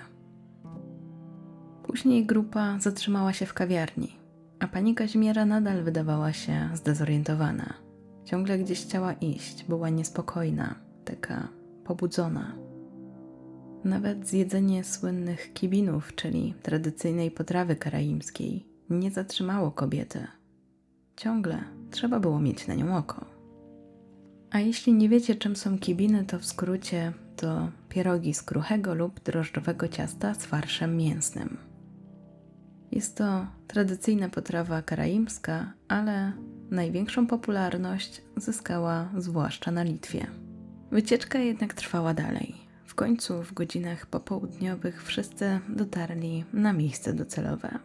Później 1.82 2.26
grupa 2.26 2.78
zatrzymała 2.80 3.32
się 3.32 3.46
w 3.46 3.54
kawiarni, 3.54 4.16
a 4.60 4.68
pani 4.68 4.94
Kazimiera 4.94 5.46
nadal 5.46 5.82
wydawała 5.82 6.32
się 6.32 6.70
zdezorientowana. 6.74 7.85
Ciągle 8.26 8.58
gdzieś 8.58 8.82
chciała 8.82 9.12
iść, 9.12 9.64
była 9.64 9.88
niespokojna, 9.88 10.74
taka 11.04 11.48
pobudzona. 11.84 12.56
Nawet 13.84 14.26
zjedzenie 14.26 14.84
słynnych 14.84 15.52
kibinów, 15.52 16.14
czyli 16.14 16.54
tradycyjnej 16.62 17.30
potrawy 17.30 17.76
karaimskiej, 17.76 18.66
nie 18.90 19.10
zatrzymało 19.10 19.70
kobiety. 19.70 20.26
Ciągle 21.16 21.64
trzeba 21.90 22.20
było 22.20 22.40
mieć 22.40 22.66
na 22.66 22.74
nią 22.74 22.96
oko. 22.96 23.26
A 24.50 24.60
jeśli 24.60 24.92
nie 24.92 25.08
wiecie, 25.08 25.34
czym 25.34 25.56
są 25.56 25.78
kibiny, 25.78 26.24
to 26.24 26.38
w 26.38 26.44
skrócie 26.44 27.12
to 27.36 27.68
pierogi 27.88 28.34
z 28.34 28.42
kruchego 28.42 28.94
lub 28.94 29.20
drożdżowego 29.20 29.88
ciasta 29.88 30.34
z 30.34 30.46
farszem 30.46 30.96
mięsnym. 30.96 31.56
Jest 32.92 33.16
to 33.16 33.46
tradycyjna 33.66 34.28
potrawa 34.28 34.82
karaimska, 34.82 35.72
ale 35.88 36.32
największą 36.70 37.26
popularność 37.26 38.22
zyskała 38.36 39.08
zwłaszcza 39.16 39.70
na 39.70 39.82
Litwie. 39.82 40.26
Wycieczka 40.90 41.38
jednak 41.38 41.74
trwała 41.74 42.14
dalej. 42.14 42.54
W 42.84 42.94
końcu 42.94 43.42
w 43.42 43.52
godzinach 43.52 44.06
popołudniowych 44.06 45.04
wszyscy 45.04 45.60
dotarli 45.68 46.44
na 46.52 46.72
miejsce 46.72 47.12
docelowe. 47.12 47.78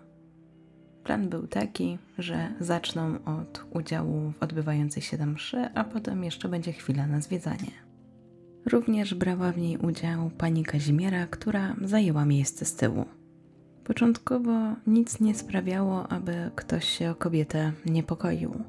Plan 1.03 1.29
był 1.29 1.47
taki, 1.47 1.97
że 2.17 2.53
zaczną 2.59 3.23
od 3.25 3.65
udziału 3.73 4.31
w 4.31 4.43
odbywającej 4.43 5.03
się 5.03 5.17
tam 5.17 5.33
mszy, 5.33 5.69
a 5.75 5.83
potem 5.83 6.23
jeszcze 6.23 6.49
będzie 6.49 6.73
chwila 6.73 7.07
na 7.07 7.21
zwiedzanie. 7.21 7.71
Również 8.65 9.13
brała 9.13 9.51
w 9.51 9.57
niej 9.57 9.77
udział 9.77 10.29
pani 10.37 10.63
Kazimiera, 10.63 11.27
która 11.27 11.75
zajęła 11.81 12.25
miejsce 12.25 12.65
z 12.65 12.75
tyłu. 12.75 13.05
Początkowo 13.91 14.75
nic 14.87 15.19
nie 15.19 15.35
sprawiało, 15.35 16.07
aby 16.07 16.51
ktoś 16.55 16.85
się 16.85 17.11
o 17.11 17.15
kobietę 17.15 17.71
niepokoił, 17.85 18.63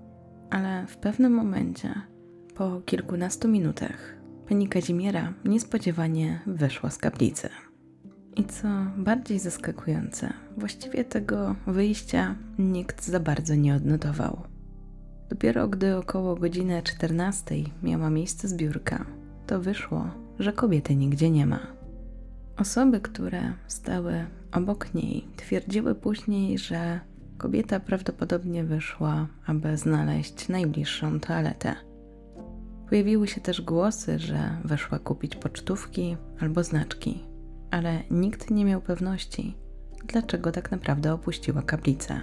ale 0.50 0.86
w 0.86 0.96
pewnym 0.96 1.32
momencie, 1.32 1.94
po 2.54 2.80
kilkunastu 2.80 3.48
minutach, 3.48 4.16
pani 4.48 4.68
Kazimiera 4.68 5.32
niespodziewanie 5.44 6.40
wyszła 6.46 6.90
z 6.90 6.98
kaplicy. 6.98 7.48
I 8.36 8.44
co 8.44 8.68
bardziej 8.96 9.38
zaskakujące, 9.38 10.32
właściwie 10.56 11.04
tego 11.04 11.54
wyjścia 11.66 12.34
nikt 12.58 13.04
za 13.04 13.20
bardzo 13.20 13.54
nie 13.54 13.74
odnotował. 13.74 14.42
Dopiero 15.28 15.68
gdy 15.68 15.96
około 15.96 16.36
godziny 16.36 16.82
14 16.82 17.54
miała 17.82 18.10
miejsce 18.10 18.48
zbiórka, 18.48 19.06
to 19.46 19.60
wyszło, 19.60 20.10
że 20.38 20.52
kobiety 20.52 20.96
nigdzie 20.96 21.30
nie 21.30 21.46
ma. 21.46 21.60
Osoby, 22.56 23.00
które 23.00 23.52
stały 23.66 24.26
obok 24.52 24.94
niej, 24.94 25.24
twierdziły 25.36 25.94
później, 25.94 26.58
że 26.58 27.00
kobieta 27.38 27.80
prawdopodobnie 27.80 28.64
wyszła, 28.64 29.26
aby 29.46 29.76
znaleźć 29.76 30.48
najbliższą 30.48 31.20
toaletę. 31.20 31.74
Pojawiły 32.88 33.28
się 33.28 33.40
też 33.40 33.62
głosy, 33.62 34.18
że 34.18 34.56
weszła 34.64 34.98
kupić 34.98 35.36
pocztówki 35.36 36.16
albo 36.40 36.64
znaczki 36.64 37.32
ale 37.72 38.02
nikt 38.10 38.50
nie 38.50 38.64
miał 38.64 38.80
pewności, 38.80 39.54
dlaczego 40.06 40.52
tak 40.52 40.70
naprawdę 40.70 41.12
opuściła 41.12 41.62
kaplicę. 41.62 42.20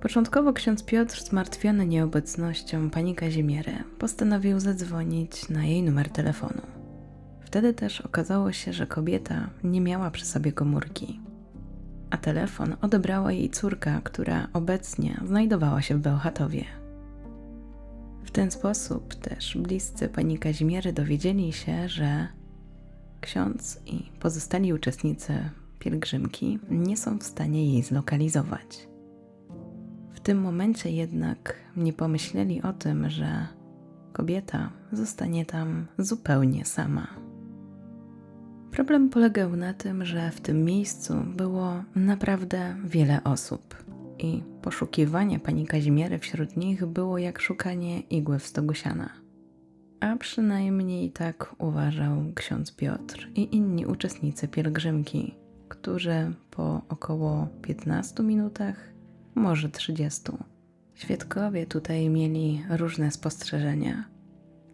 Początkowo 0.00 0.52
ksiądz 0.52 0.84
Piotr, 0.84 1.22
zmartwiony 1.22 1.86
nieobecnością 1.86 2.90
pani 2.90 3.14
Kazimiery, 3.14 3.72
postanowił 3.98 4.60
zadzwonić 4.60 5.48
na 5.48 5.64
jej 5.64 5.82
numer 5.82 6.10
telefonu. 6.10 6.81
Wtedy 7.52 7.74
też 7.74 8.00
okazało 8.00 8.52
się, 8.52 8.72
że 8.72 8.86
kobieta 8.86 9.50
nie 9.64 9.80
miała 9.80 10.10
przy 10.10 10.24
sobie 10.24 10.52
komórki, 10.52 11.20
a 12.10 12.16
telefon 12.16 12.76
odebrała 12.82 13.32
jej 13.32 13.50
córka, 13.50 14.00
która 14.04 14.48
obecnie 14.52 15.20
znajdowała 15.26 15.82
się 15.82 15.96
w 15.96 16.00
Bełchatowie. 16.00 16.64
W 18.24 18.30
ten 18.30 18.50
sposób 18.50 19.14
też 19.14 19.56
bliscy 19.58 20.08
pani 20.08 20.38
Kazimiery 20.38 20.92
dowiedzieli 20.92 21.52
się, 21.52 21.88
że 21.88 22.28
ksiądz 23.20 23.80
i 23.86 24.10
pozostali 24.20 24.72
uczestnicy 24.72 25.50
pielgrzymki 25.78 26.58
nie 26.70 26.96
są 26.96 27.18
w 27.18 27.22
stanie 27.22 27.72
jej 27.72 27.82
zlokalizować. 27.82 28.88
W 30.14 30.20
tym 30.20 30.40
momencie 30.40 30.90
jednak 30.90 31.54
nie 31.76 31.92
pomyśleli 31.92 32.62
o 32.62 32.72
tym, 32.72 33.10
że 33.10 33.46
kobieta 34.12 34.70
zostanie 34.92 35.46
tam 35.46 35.86
zupełnie 35.98 36.64
sama. 36.64 37.21
Problem 38.72 39.08
polegał 39.08 39.56
na 39.56 39.74
tym, 39.74 40.04
że 40.04 40.30
w 40.30 40.40
tym 40.40 40.64
miejscu 40.64 41.14
było 41.36 41.84
naprawdę 41.94 42.76
wiele 42.84 43.24
osób 43.24 43.84
i 44.18 44.42
poszukiwanie 44.62 45.38
pani 45.38 45.66
Kazimiery 45.66 46.18
wśród 46.18 46.56
nich 46.56 46.86
było 46.86 47.18
jak 47.18 47.40
szukanie 47.40 48.00
igły 48.00 48.38
w 48.38 48.46
stogu 48.46 48.74
siana 48.74 49.22
a 50.02 50.16
przynajmniej 50.16 51.10
tak 51.10 51.54
uważał 51.58 52.16
ksiądz 52.34 52.76
Piotr 52.76 53.28
i 53.34 53.56
inni 53.56 53.86
uczestnicy 53.86 54.48
pielgrzymki, 54.48 55.34
którzy 55.68 56.34
po 56.50 56.82
około 56.88 57.48
15 57.62 58.22
minutach, 58.22 58.92
może 59.34 59.68
30, 59.68 60.22
świadkowie 60.94 61.66
tutaj 61.66 62.10
mieli 62.10 62.64
różne 62.70 63.10
spostrzeżenia. 63.10 64.04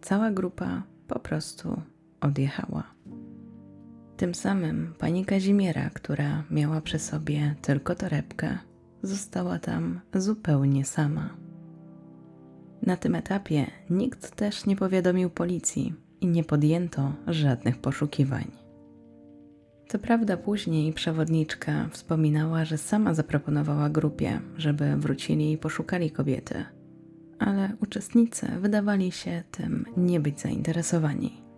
Cała 0.01 0.31
grupa 0.31 0.83
po 1.07 1.19
prostu 1.19 1.81
odjechała. 2.21 2.83
Tym 4.19 4.35
samym 4.35 4.93
pani 4.97 5.25
Kazimiera, 5.25 5.89
która 5.89 6.43
miała 6.51 6.81
przy 6.81 6.99
sobie 6.99 7.55
tylko 7.61 7.95
torebkę, 7.95 8.57
została 9.03 9.59
tam 9.59 9.99
zupełnie 10.13 10.85
sama. 10.85 11.29
Na 12.81 12.97
tym 12.97 13.15
etapie 13.15 13.65
nikt 13.89 14.35
też 14.35 14.65
nie 14.65 14.75
powiadomił 14.75 15.29
policji 15.29 15.93
i 16.21 16.27
nie 16.27 16.43
podjęto 16.43 17.13
żadnych 17.27 17.77
poszukiwań. 17.77 18.51
Co 19.87 19.99
prawda, 19.99 20.37
później 20.37 20.93
przewodniczka 20.93 21.89
wspominała, 21.91 22.65
że 22.65 22.77
sama 22.77 23.13
zaproponowała 23.13 23.89
grupie, 23.89 24.41
żeby 24.57 24.95
wrócili 24.97 25.51
i 25.51 25.57
poszukali 25.57 26.11
kobiety, 26.11 26.65
ale 27.39 27.75
uczestnicy 27.81 28.47
wydawali 28.59 29.11
się 29.11 29.43
tym 29.51 29.85
nie 29.97 30.19
być 30.19 30.41
zainteresowani. 30.41 31.48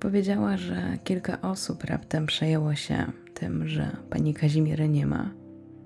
Powiedziała, 0.00 0.56
że 0.56 0.98
kilka 1.04 1.40
osób 1.40 1.84
raptem 1.84 2.26
przejęło 2.26 2.74
się 2.74 3.12
tym, 3.34 3.68
że 3.68 3.96
pani 4.10 4.34
Kazimiery 4.34 4.88
nie 4.88 5.06
ma 5.06 5.30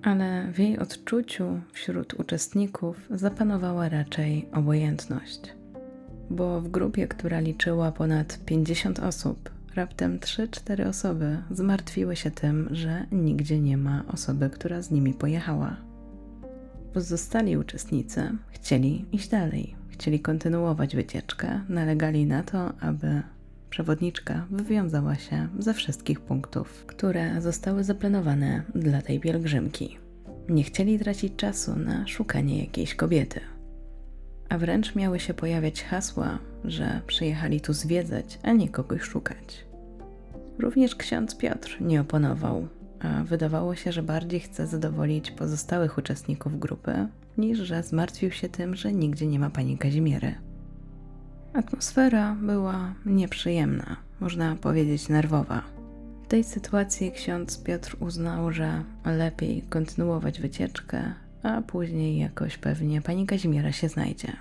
ale 0.03 0.51
w 0.51 0.59
jej 0.59 0.79
odczuciu 0.79 1.61
wśród 1.71 2.13
uczestników 2.13 3.07
zapanowała 3.09 3.89
raczej 3.89 4.47
obojętność. 4.53 5.53
Bo 6.29 6.61
w 6.61 6.67
grupie, 6.67 7.07
która 7.07 7.39
liczyła 7.39 7.91
ponad 7.91 8.39
50 8.45 8.99
osób, 8.99 9.49
raptem 9.75 10.19
3-4 10.19 10.87
osoby 10.87 11.37
zmartwiły 11.51 12.15
się 12.15 12.31
tym, 12.31 12.69
że 12.71 13.05
nigdzie 13.11 13.59
nie 13.59 13.77
ma 13.77 14.03
osoby, 14.07 14.49
która 14.49 14.81
z 14.81 14.91
nimi 14.91 15.13
pojechała. 15.13 15.75
Pozostali 16.93 17.57
uczestnicy 17.57 18.31
chcieli 18.49 19.05
iść 19.11 19.29
dalej, 19.29 19.75
chcieli 19.89 20.19
kontynuować 20.19 20.95
wycieczkę, 20.95 21.61
nalegali 21.69 22.25
na 22.25 22.43
to, 22.43 22.79
aby 22.79 23.21
przewodniczka 23.73 24.45
wywiązała 24.49 25.15
się 25.15 25.47
ze 25.59 25.73
wszystkich 25.73 26.19
punktów, 26.19 26.85
które 26.87 27.41
zostały 27.41 27.83
zaplanowane 27.83 28.63
dla 28.75 29.01
tej 29.01 29.19
pielgrzymki. 29.19 29.97
Nie 30.49 30.63
chcieli 30.63 30.99
tracić 30.99 31.35
czasu 31.35 31.75
na 31.75 32.07
szukanie 32.07 32.59
jakiejś 32.59 32.95
kobiety. 32.95 33.39
A 34.49 34.57
wręcz 34.57 34.95
miały 34.95 35.19
się 35.19 35.33
pojawiać 35.33 35.83
hasła, 35.83 36.39
że 36.65 37.01
przyjechali 37.07 37.61
tu 37.61 37.73
zwiedzać, 37.73 38.39
a 38.43 38.51
nie 38.51 38.69
kogoś 38.69 39.01
szukać. 39.01 39.65
Również 40.59 40.95
ksiądz 40.95 41.35
Piotr 41.35 41.77
nie 41.81 42.01
oponował, 42.01 42.67
a 42.99 43.23
wydawało 43.23 43.75
się, 43.75 43.91
że 43.91 44.03
bardziej 44.03 44.39
chce 44.39 44.67
zadowolić 44.67 45.31
pozostałych 45.31 45.97
uczestników 45.97 46.59
grupy, 46.59 47.07
niż 47.37 47.59
że 47.59 47.83
zmartwił 47.83 48.31
się 48.31 48.49
tym, 48.49 48.75
że 48.75 48.93
nigdzie 48.93 49.27
nie 49.27 49.39
ma 49.39 49.49
pani 49.49 49.77
Kazimiery. 49.77 50.35
Atmosfera 51.53 52.35
była 52.41 52.93
nieprzyjemna, 53.05 53.97
można 54.19 54.55
powiedzieć 54.55 55.09
nerwowa. 55.09 55.61
tej 56.27 56.43
sytuacji 56.43 57.11
ksiądz 57.11 57.63
Piotr 57.63 57.97
uznał, 57.99 58.51
że 58.51 58.83
lepiej 59.05 59.61
kontynuować 59.61 60.41
wycieczkę, 60.41 61.13
a 61.43 61.61
później 61.61 62.17
jakoś 62.17 62.57
pewnie 62.57 63.01
pani 63.01 63.25
Kazimiera 63.25 63.71
się 63.71 63.89
znajdzie. 63.89 64.33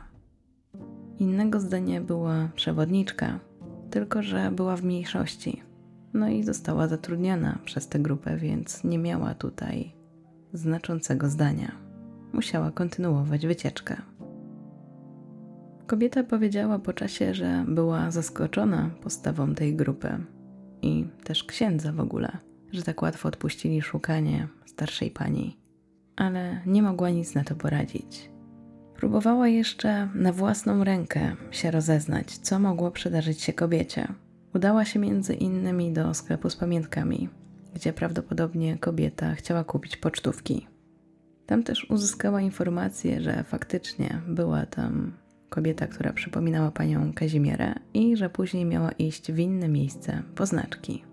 Innego 1.18 1.60
zdania 1.60 2.00
była 2.00 2.48
przewodniczka, 2.54 3.40
tylko 3.90 4.22
że 4.22 4.50
była 4.50 4.76
w 4.76 4.84
mniejszości. 4.84 5.62
No 6.14 6.28
i 6.28 6.44
została 6.44 6.88
zatrudniona 6.88 7.58
przez 7.64 7.88
tę 7.88 7.98
grupę, 7.98 8.36
więc 8.36 8.84
nie 8.84 8.98
miała 8.98 9.34
tutaj 9.34 9.92
znaczącego 10.52 11.28
zdania. 11.28 11.72
Musiała 12.32 12.70
kontynuować 12.70 13.46
wycieczkę. 13.46 13.96
Kobieta 15.92 16.24
powiedziała 16.24 16.78
po 16.78 16.92
czasie, 16.92 17.34
że 17.34 17.64
była 17.68 18.10
zaskoczona 18.10 18.90
postawą 19.02 19.54
tej 19.54 19.76
grupy 19.76 20.18
i 20.82 21.06
też 21.24 21.44
księdza 21.44 21.92
w 21.92 22.00
ogóle, 22.00 22.38
że 22.72 22.82
tak 22.82 23.02
łatwo 23.02 23.28
odpuścili 23.28 23.82
szukanie 23.82 24.48
starszej 24.66 25.10
pani, 25.10 25.56
ale 26.16 26.60
nie 26.66 26.82
mogła 26.82 27.10
nic 27.10 27.34
na 27.34 27.44
to 27.44 27.54
poradzić. 27.54 28.30
Próbowała 28.96 29.48
jeszcze 29.48 30.08
na 30.14 30.32
własną 30.32 30.84
rękę 30.84 31.36
się 31.50 31.70
rozeznać, 31.70 32.38
co 32.38 32.58
mogło 32.58 32.90
przydarzyć 32.90 33.40
się 33.40 33.52
kobiecie. 33.52 34.08
Udała 34.54 34.84
się 34.84 34.98
między 34.98 35.34
innymi 35.34 35.92
do 35.92 36.14
sklepu 36.14 36.50
z 36.50 36.56
pamiątkami, 36.56 37.28
gdzie 37.74 37.92
prawdopodobnie 37.92 38.78
kobieta 38.78 39.34
chciała 39.34 39.64
kupić 39.64 39.96
pocztówki. 39.96 40.66
Tam 41.46 41.62
też 41.62 41.90
uzyskała 41.90 42.40
informację, 42.40 43.20
że 43.20 43.44
faktycznie 43.44 44.22
była 44.28 44.66
tam 44.66 45.21
kobieta, 45.52 45.86
która 45.86 46.12
przypominała 46.12 46.70
panią 46.70 47.12
Kazimierę 47.12 47.74
i 47.94 48.16
że 48.16 48.30
później 48.30 48.64
miała 48.64 48.92
iść 48.92 49.32
w 49.32 49.38
inne 49.38 49.68
miejsce 49.68 50.22
po 50.34 50.46
znaczki. 50.46 51.04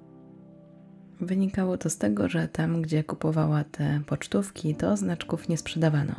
Wynikało 1.21 1.77
to 1.77 1.89
z 1.89 1.97
tego, 1.97 2.29
że 2.29 2.47
tam, 2.47 2.81
gdzie 2.81 3.03
kupowała 3.03 3.63
te 3.63 4.01
pocztówki, 4.05 4.75
to 4.75 4.97
znaczków 4.97 5.49
nie 5.49 5.57
sprzedawano. 5.57 6.15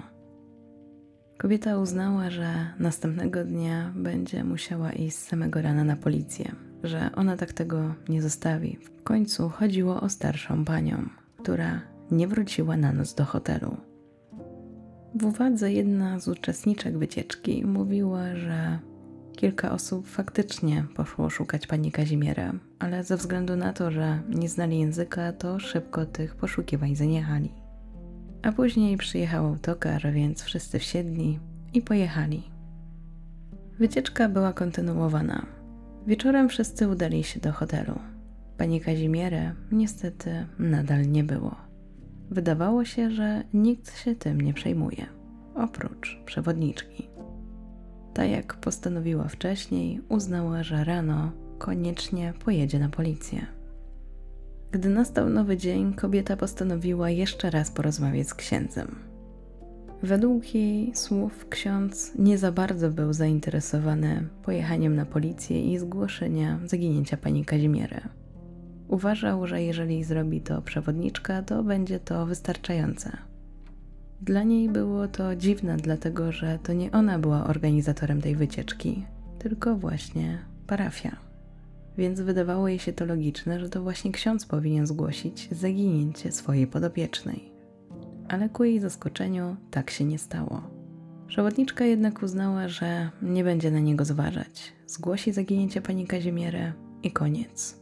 Kobieta 1.39 1.79
uznała, 1.79 2.31
że 2.31 2.67
następnego 2.79 3.45
dnia 3.45 3.93
będzie 3.97 4.45
musiała 4.45 4.93
iść 4.93 5.17
z 5.17 5.29
samego 5.29 5.63
rana 5.63 5.85
na 5.85 5.97
policję, 5.97 6.53
że 6.83 7.11
ona 7.17 7.37
tak 7.37 7.53
tego 7.53 7.95
nie 8.09 8.23
zostawi. 8.23 8.79
W 8.83 9.03
końcu 9.03 9.49
chodziło 9.49 10.01
o 10.01 10.09
starszą 10.09 10.65
panią, 10.65 11.09
która 11.43 11.81
nie 12.11 12.29
wróciła 12.29 12.77
na 12.77 12.93
noc 12.93 13.15
do 13.15 13.25
hotelu. 13.25 13.90
W 15.15 15.25
uwadze 15.25 15.73
jedna 15.73 16.21
z 16.21 16.29
uczestniczek 16.29 16.99
wycieczki 16.99 17.67
mówiła, 17.67 18.37
że 18.37 18.79
kilka 19.37 19.73
osób 19.73 20.09
faktycznie 20.09 20.85
poszło 20.97 21.31
szukać 21.31 21.67
pani 21.67 21.93
Kazimierę, 21.93 22.53
ale 22.79 23.05
ze 23.05 23.17
względu 23.17 23.57
na 23.57 23.73
to, 23.73 23.91
że 23.91 24.23
nie 24.29 24.49
znali 24.49 24.79
języka, 24.79 25.33
to 25.33 25.59
szybko 25.59 26.07
tych 26.07 26.35
poszukiwań 26.35 26.97
zaniechali. 26.97 27.53
A 28.43 28.53
później 28.53 28.97
przyjechał 28.97 29.47
autokar, 29.47 30.13
więc 30.13 30.43
wszyscy 30.43 30.79
wsiedli 30.79 31.39
i 31.73 31.83
pojechali. 31.83 32.43
Wycieczka 33.79 34.29
była 34.29 34.53
kontynuowana. 34.53 35.47
Wieczorem 36.07 36.49
wszyscy 36.49 36.89
udali 36.89 37.25
się 37.25 37.41
do 37.41 37.53
hotelu. 37.53 37.99
Pani 38.57 38.81
Kazimierę 38.81 39.53
niestety 39.73 40.47
nadal 40.59 41.11
nie 41.11 41.25
było. 41.25 41.70
Wydawało 42.31 42.85
się, 42.85 43.11
że 43.11 43.43
nikt 43.55 43.99
się 43.99 44.15
tym 44.15 44.41
nie 44.41 44.55
przejmuje, 44.55 45.07
oprócz 45.55 46.21
przewodniczki. 46.25 47.09
Ta, 48.15 48.25
jak 48.25 48.57
postanowiła 48.57 49.29
wcześniej, 49.29 50.01
uznała, 50.09 50.63
że 50.63 50.85
rano 50.85 51.33
koniecznie 51.59 52.33
pojedzie 52.45 52.79
na 52.79 52.89
policję. 52.89 53.47
Gdy 54.73 54.89
nastał 54.89 55.31
nowy 55.31 55.57
dzień, 55.57 55.95
kobieta 55.95 56.37
postanowiła 56.37 57.11
jeszcze 57.11 57.51
raz 57.51 57.71
porozmawiać 57.71 58.29
z 58.29 58.35
księdzem. 58.35 58.99
Według 60.03 60.55
jej 60.55 60.97
słów 60.97 61.49
ksiądz 61.49 62.13
nie 62.19 62.39
za 62.39 62.53
bardzo 62.53 62.91
był 62.91 63.13
zainteresowany 63.13 64.29
pojechaniem 64.43 64.97
na 64.97 65.07
policję 65.07 65.73
i 65.73 65.79
zgłoszeniem 65.79 66.69
zaginięcia 66.69 67.17
pani 67.17 67.45
Kazimiery. 67.45 68.01
Uważał, 68.91 69.47
że 69.47 69.63
jeżeli 69.63 70.05
zrobi 70.05 70.41
to 70.41 70.63
przewodniczka, 70.63 71.43
to 71.43 71.63
będzie 71.63 72.01
to 72.01 72.27
wystarczające. 72.27 73.17
Dla 74.21 74.43
niej 74.43 74.69
było 74.69 75.09
to 75.09 75.37
dziwne, 75.37 75.77
dlatego 75.77 76.33
że 76.33 76.59
to 76.63 76.73
nie 76.73 76.93
ona 76.93 77.19
była 77.19 77.47
organizatorem 77.47 78.21
tej 78.21 78.37
wycieczki, 78.37 79.05
tylko 79.39 79.77
właśnie 79.77 80.39
parafia. 80.67 81.17
Więc 81.99 82.21
wydawało 82.21 82.69
jej 82.69 82.79
się 82.79 82.93
to 82.93 83.05
logiczne, 83.05 83.61
że 83.61 83.69
to 83.69 83.83
właśnie 83.83 84.13
ksiądz 84.13 84.47
powinien 84.47 84.87
zgłosić 84.87 85.49
zaginięcie 85.51 86.33
swojej 86.33 86.67
podopiecznej. 86.67 87.53
Ale 88.29 88.49
ku 88.49 88.65
jej 88.65 88.81
zaskoczeniu 88.81 89.57
tak 89.71 89.91
się 89.91 90.05
nie 90.05 90.19
stało. 90.19 90.63
Przewodniczka 91.27 91.85
jednak 91.85 92.23
uznała, 92.23 92.69
że 92.69 93.11
nie 93.23 93.45
będzie 93.45 93.71
na 93.71 93.81
niego 93.81 94.05
zważać. 94.05 94.73
Zgłosi 94.87 95.33
zaginięcie 95.33 95.83
pani 95.83 96.07
Kazimiery 96.07 96.73
i 97.03 97.11
koniec. 97.11 97.80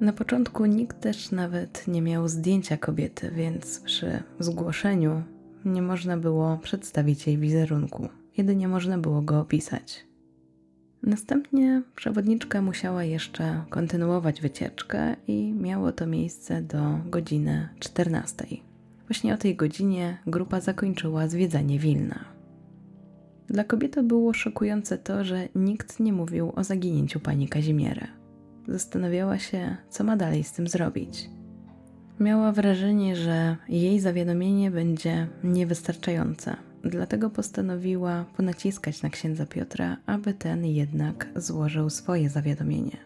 Na 0.00 0.12
początku 0.12 0.66
nikt 0.66 1.00
też 1.00 1.30
nawet 1.30 1.88
nie 1.88 2.02
miał 2.02 2.28
zdjęcia 2.28 2.76
kobiety, 2.76 3.30
więc 3.30 3.80
przy 3.80 4.22
zgłoszeniu 4.38 5.22
nie 5.64 5.82
można 5.82 6.16
było 6.16 6.58
przedstawić 6.62 7.26
jej 7.26 7.38
wizerunku, 7.38 8.08
jedynie 8.36 8.68
można 8.68 8.98
było 8.98 9.22
go 9.22 9.40
opisać. 9.40 10.06
Następnie 11.02 11.82
przewodniczka 11.96 12.62
musiała 12.62 13.04
jeszcze 13.04 13.64
kontynuować 13.70 14.40
wycieczkę 14.40 15.16
i 15.26 15.52
miało 15.52 15.92
to 15.92 16.06
miejsce 16.06 16.62
do 16.62 16.98
godziny 17.06 17.68
14. 17.78 18.46
Właśnie 19.08 19.34
o 19.34 19.36
tej 19.36 19.56
godzinie 19.56 20.18
grupa 20.26 20.60
zakończyła 20.60 21.28
zwiedzanie 21.28 21.78
Wilna. 21.78 22.24
Dla 23.46 23.64
kobiety 23.64 24.02
było 24.02 24.32
szokujące 24.34 24.98
to, 24.98 25.24
że 25.24 25.48
nikt 25.54 26.00
nie 26.00 26.12
mówił 26.12 26.52
o 26.56 26.64
zaginięciu 26.64 27.20
pani 27.20 27.48
Kazimiery. 27.48 28.21
Zastanawiała 28.68 29.38
się, 29.38 29.76
co 29.90 30.04
ma 30.04 30.16
dalej 30.16 30.44
z 30.44 30.52
tym 30.52 30.68
zrobić. 30.68 31.30
Miała 32.20 32.52
wrażenie, 32.52 33.16
że 33.16 33.56
jej 33.68 34.00
zawiadomienie 34.00 34.70
będzie 34.70 35.28
niewystarczające, 35.44 36.56
dlatego 36.84 37.30
postanowiła 37.30 38.24
ponaciskać 38.36 39.02
na 39.02 39.10
księdza 39.10 39.46
Piotra, 39.46 39.96
aby 40.06 40.34
ten 40.34 40.66
jednak 40.66 41.28
złożył 41.36 41.90
swoje 41.90 42.30
zawiadomienie. 42.30 42.96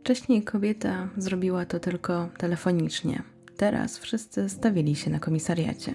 Wcześniej 0.00 0.42
kobieta 0.42 1.08
zrobiła 1.16 1.64
to 1.64 1.80
tylko 1.80 2.28
telefonicznie. 2.38 3.22
Teraz 3.56 3.98
wszyscy 3.98 4.48
stawili 4.48 4.96
się 4.96 5.10
na 5.10 5.18
komisariacie. 5.18 5.94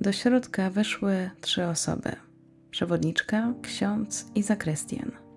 Do 0.00 0.12
środka 0.12 0.70
weszły 0.70 1.30
trzy 1.40 1.64
osoby: 1.66 2.10
przewodniczka, 2.70 3.54
ksiądz 3.62 4.26
i 4.34 4.42
zakrestian. 4.42 5.27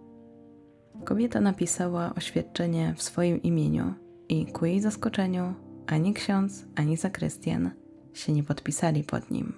Kobieta 1.04 1.42
napisała 1.42 2.16
oświadczenie 2.16 2.94
w 2.98 3.04
swoim 3.04 3.42
imieniu 3.42 3.94
i 4.30 4.46
ku 4.46 4.66
jej 4.66 4.82
zaskoczeniu 4.82 5.54
ani 5.88 6.14
ksiądz, 6.14 6.66
ani 6.76 6.98
zakrystian 6.98 7.72
się 8.14 8.34
nie 8.34 8.44
podpisali 8.44 9.04
pod 9.04 9.32
nim. 9.32 9.54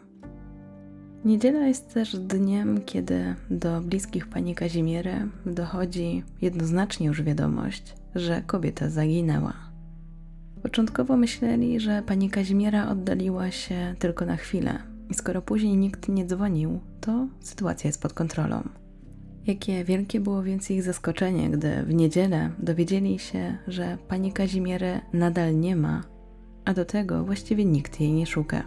Niedziela 1.26 1.68
jest 1.68 1.94
też 1.94 2.16
dniem, 2.18 2.82
kiedy 2.86 3.36
do 3.50 3.82
bliskich 3.82 4.28
pani 4.28 4.56
Kazimiery 4.56 5.14
dochodzi 5.46 6.24
jednoznacznie 6.42 7.08
już 7.08 7.22
wiadomość, 7.22 7.96
że 8.16 8.42
kobieta 8.48 8.90
zaginęła. 8.90 9.54
Początkowo 10.62 11.18
myśleli, 11.18 11.80
że 11.80 12.04
pani 12.06 12.30
Kazimiera 12.30 12.90
oddaliła 12.90 13.52
się 13.52 13.96
tylko 14.00 14.26
na 14.26 14.36
chwilę 14.36 14.80
i 15.10 15.14
skoro 15.14 15.42
później 15.42 15.78
nikt 15.78 16.10
nie 16.10 16.26
dzwonił, 16.26 16.80
to 17.02 17.28
sytuacja 17.40 17.88
jest 17.88 18.02
pod 18.02 18.14
kontrolą. 18.14 18.70
Jakie 19.48 19.84
wielkie 19.84 20.20
było 20.20 20.44
więc 20.44 20.72
ich 20.72 20.84
zaskoczenie, 20.84 21.50
gdy 21.50 21.84
w 21.84 21.94
niedzielę 21.94 22.50
dowiedzieli 22.60 23.20
się, 23.20 23.58
że 23.68 23.98
pani 24.08 24.32
Kazimiery 24.32 25.00
nadal 25.14 25.60
nie 25.60 25.76
ma, 25.76 26.04
a 26.66 26.74
do 26.74 26.86
tego 26.86 27.24
właściwie 27.24 27.66
nikt 27.66 28.00
jej 28.00 28.12
nie 28.12 28.26
szuka. 28.26 28.64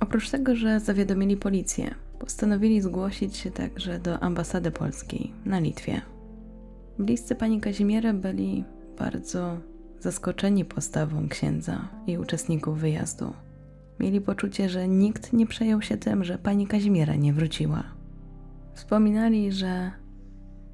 Oprócz 0.00 0.30
tego, 0.30 0.56
że 0.56 0.80
zawiadomili 0.80 1.36
policję, 1.36 1.94
postanowili 2.18 2.80
zgłosić 2.80 3.36
się 3.36 3.50
także 3.50 3.98
do 3.98 4.20
ambasady 4.20 4.70
polskiej 4.70 5.32
na 5.44 5.58
Litwie. 5.58 6.00
Bliscy 6.98 7.34
pani 7.34 7.60
Kazimiery 7.60 8.12
byli 8.12 8.64
bardzo 8.98 9.56
zaskoczeni 9.98 10.64
postawą 10.64 11.28
księdza 11.28 11.88
i 12.06 12.18
uczestników 12.18 12.78
wyjazdu. 12.78 13.32
Mieli 14.00 14.20
poczucie, 14.20 14.68
że 14.68 14.88
nikt 14.88 15.32
nie 15.32 15.46
przejął 15.46 15.82
się 15.82 15.96
tym, 15.96 16.24
że 16.24 16.38
pani 16.38 16.66
Kazimiera 16.66 17.14
nie 17.14 17.32
wróciła. 17.32 17.99
Wspominali, 18.80 19.52
że 19.52 19.90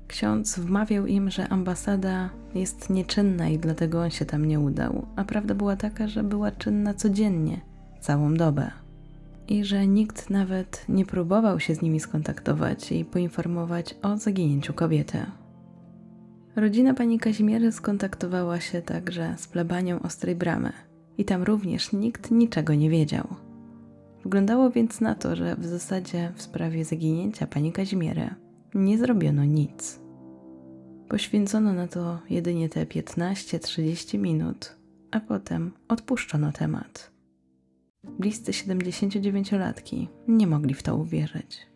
ksiądz 0.08 0.58
wmawiał 0.58 1.06
im, 1.06 1.30
że 1.30 1.48
ambasada 1.48 2.30
jest 2.54 2.90
nieczynna 2.90 3.48
i 3.48 3.58
dlatego 3.58 4.02
on 4.02 4.10
się 4.10 4.24
tam 4.24 4.44
nie 4.44 4.60
udał, 4.60 5.06
a 5.16 5.24
prawda 5.24 5.54
była 5.54 5.76
taka, 5.76 6.08
że 6.08 6.22
była 6.22 6.50
czynna 6.50 6.94
codziennie, 6.94 7.60
całą 8.00 8.34
dobę. 8.34 8.70
I 9.48 9.64
że 9.64 9.86
nikt 9.86 10.30
nawet 10.30 10.84
nie 10.88 11.06
próbował 11.06 11.60
się 11.60 11.74
z 11.74 11.82
nimi 11.82 12.00
skontaktować 12.00 12.92
i 12.92 13.04
poinformować 13.04 13.94
o 14.02 14.16
zaginięciu 14.16 14.74
kobiety. 14.74 15.18
Rodzina 16.56 16.94
pani 16.94 17.18
Kazimiery 17.18 17.72
skontaktowała 17.72 18.60
się 18.60 18.82
także 18.82 19.34
z 19.36 19.48
plebanią 19.48 20.02
Ostrej 20.02 20.34
Bramy 20.34 20.72
i 21.18 21.24
tam 21.24 21.42
również 21.42 21.92
nikt 21.92 22.30
niczego 22.30 22.74
nie 22.74 22.90
wiedział. 22.90 23.45
Wyglądało 24.26 24.70
więc 24.70 25.00
na 25.00 25.14
to, 25.14 25.36
że 25.36 25.56
w 25.56 25.66
zasadzie 25.66 26.32
w 26.36 26.42
sprawie 26.42 26.84
zaginięcia 26.84 27.46
pani 27.46 27.72
Kazimiery 27.72 28.30
nie 28.74 28.98
zrobiono 28.98 29.44
nic. 29.44 30.00
Poświęcono 31.08 31.72
na 31.72 31.88
to 31.88 32.18
jedynie 32.30 32.68
te 32.68 32.86
15-30 32.86 34.18
minut, 34.18 34.76
a 35.10 35.20
potem 35.20 35.72
odpuszczono 35.88 36.52
temat. 36.52 37.10
Bliscy 38.18 38.52
79-latki 38.52 40.08
nie 40.28 40.46
mogli 40.46 40.74
w 40.74 40.82
to 40.82 40.96
uwierzyć. 40.96 41.66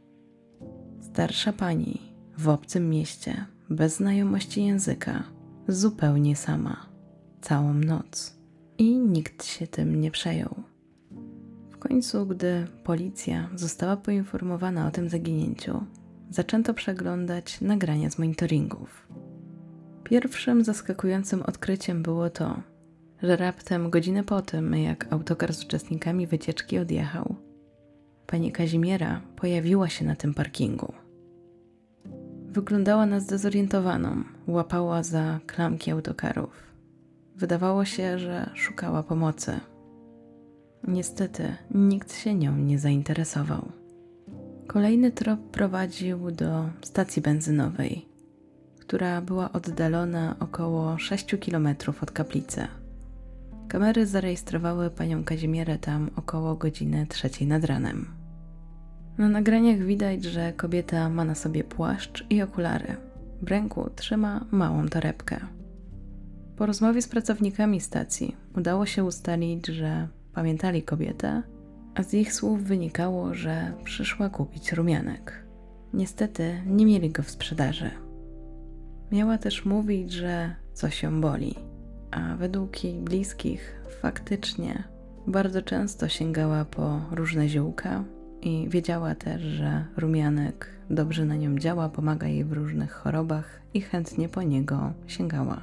Starsza 1.01 1.53
pani 1.53 1.99
w 2.39 2.49
obcym 2.49 2.91
mieście, 2.91 3.45
bez 3.69 3.97
znajomości 3.97 4.65
języka, 4.65 5.23
zupełnie 5.69 6.37
sama, 6.37 6.87
całą 7.41 7.75
noc 7.75 8.37
i 8.79 8.99
nikt 8.99 9.45
się 9.45 9.67
tym 9.67 10.01
nie 10.01 10.11
przejął. 10.11 10.70
Końcu, 11.81 12.27
gdy 12.27 12.67
policja 12.85 13.49
została 13.55 13.97
poinformowana 13.97 14.87
o 14.87 14.91
tym 14.91 15.09
zaginięciu, 15.09 15.85
zaczęto 16.31 16.75
przeglądać 16.75 17.61
nagrania 17.61 18.11
z 18.11 18.19
monitoringów. 18.19 19.09
Pierwszym 20.05 20.65
zaskakującym 20.65 21.43
odkryciem 21.43 22.03
było 22.03 22.31
to, 22.31 22.63
że 23.23 23.37
raptem 23.37 23.91
godzinę 23.91 24.25
po 24.25 24.43
tym, 24.43 24.75
jak 24.75 25.13
autokar 25.13 25.55
z 25.55 25.65
uczestnikami 25.65 26.27
wycieczki 26.27 26.79
odjechał, 26.79 27.35
pani 28.27 28.53
Kazimiera 28.53 29.21
pojawiła 29.37 29.89
się 29.89 30.05
na 30.05 30.17
tym 30.17 30.35
parkingu. 30.35 30.93
Wyglądała 32.47 33.07
na 33.07 33.21
zdezorientowaną, 33.21 34.25
łapała 34.47 35.03
za 35.03 35.41
klamki 35.47 35.91
autokarów. 35.91 36.51
Wydawało 37.37 37.85
się, 37.85 38.19
że 38.19 38.51
szukała 38.55 39.03
pomocy. 39.03 39.61
Niestety, 40.89 41.55
nikt 41.71 42.15
się 42.15 42.35
nią 42.35 42.57
nie 42.57 42.79
zainteresował. 42.79 43.73
Kolejny 44.67 45.11
trop 45.11 45.41
prowadził 45.41 46.31
do 46.31 46.69
stacji 46.83 47.23
benzynowej, 47.23 48.07
która 48.81 49.21
była 49.21 49.53
oddalona 49.53 50.37
około 50.41 50.99
6 50.99 51.37
km 51.47 51.69
od 52.03 52.11
kaplicy. 52.11 52.69
Kamery 53.69 54.07
zarejestrowały 54.07 54.91
panią 54.91 55.25
Kazimierę 55.25 55.79
tam 55.79 56.11
około 56.17 56.55
godziny 56.55 57.07
trzeciej 57.07 57.49
nad 57.49 57.65
ranem. 57.65 58.07
Na 59.19 59.29
nagraniach 59.29 59.79
widać, 59.79 60.25
że 60.25 60.53
kobieta 60.53 61.09
ma 61.09 61.25
na 61.25 61.35
sobie 61.35 61.65
płaszcz 61.65 62.27
i 62.31 62.43
okulary. 62.43 62.97
W 63.43 63.49
ręku 63.49 63.91
trzyma 63.97 64.45
małą 64.51 64.89
torebkę. 64.89 65.41
Po 66.57 66.67
rozmowie 66.67 67.03
z 67.03 67.09
pracownikami 67.09 67.81
stacji 67.81 68.37
udało 68.57 68.87
się 68.87 69.05
ustalić, 69.05 69.67
że 69.67 70.09
pamiętali 70.33 70.83
kobietę, 70.83 71.43
a 71.95 72.03
z 72.03 72.15
ich 72.15 72.33
słów 72.33 72.63
wynikało, 72.63 73.35
że 73.35 73.73
przyszła 73.85 74.29
kupić 74.29 74.73
rumianek. 74.73 75.47
Niestety 75.95 76.63
nie 76.67 76.87
mieli 76.87 77.11
go 77.11 77.23
w 77.23 77.31
sprzedaży. 77.31 77.91
Miała 79.13 79.39
też 79.39 79.65
mówić, 79.65 80.13
że 80.13 80.55
coś 80.73 81.03
ją 81.03 81.21
boli, 81.21 81.55
a 82.11 82.37
według 82.37 82.85
jej 82.85 83.01
bliskich 83.01 83.83
faktycznie 84.01 84.85
bardzo 85.27 85.63
często 85.63 86.09
sięgała 86.09 86.65
po 86.65 87.01
różne 87.11 87.49
ziółka 87.49 88.05
i 88.43 88.69
wiedziała 88.69 89.15
też, 89.15 89.43
że 89.43 89.85
rumianek 89.97 90.69
dobrze 90.91 91.25
na 91.25 91.37
nią 91.37 91.59
działa, 91.59 91.89
pomaga 91.89 92.27
jej 92.27 92.45
w 92.45 92.53
różnych 92.53 92.93
chorobach 92.93 93.61
i 93.75 93.81
chętnie 93.81 94.29
po 94.29 94.43
niego 94.43 94.93
sięgała. 95.07 95.61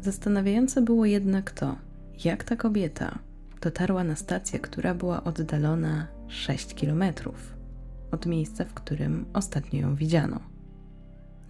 Zastanawiające 0.00 0.82
było 0.82 1.06
jednak 1.06 1.50
to, 1.50 1.76
jak 2.24 2.44
ta 2.44 2.56
kobieta 2.56 3.18
dotarła 3.62 4.04
na 4.04 4.16
stację, 4.16 4.58
która 4.58 4.94
była 4.94 5.24
oddalona 5.24 6.06
6 6.28 6.74
kilometrów 6.74 7.56
od 8.10 8.26
miejsca, 8.26 8.64
w 8.64 8.74
którym 8.74 9.26
ostatnio 9.32 9.80
ją 9.80 9.94
widziano. 9.94 10.40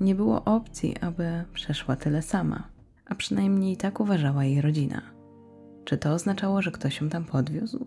Nie 0.01 0.15
było 0.15 0.45
opcji, 0.45 0.97
aby 1.01 1.45
przeszła 1.53 1.97
tyle 1.97 2.23
sama, 2.23 2.69
a 3.07 3.15
przynajmniej 3.15 3.77
tak 3.77 4.01
uważała 4.01 4.45
jej 4.45 4.61
rodzina. 4.61 5.03
Czy 5.85 5.99
to 5.99 6.13
oznaczało, 6.13 6.63
że 6.63 6.71
ktoś 6.71 7.01
ją 7.01 7.09
tam 7.09 7.25
podwiózł? 7.25 7.87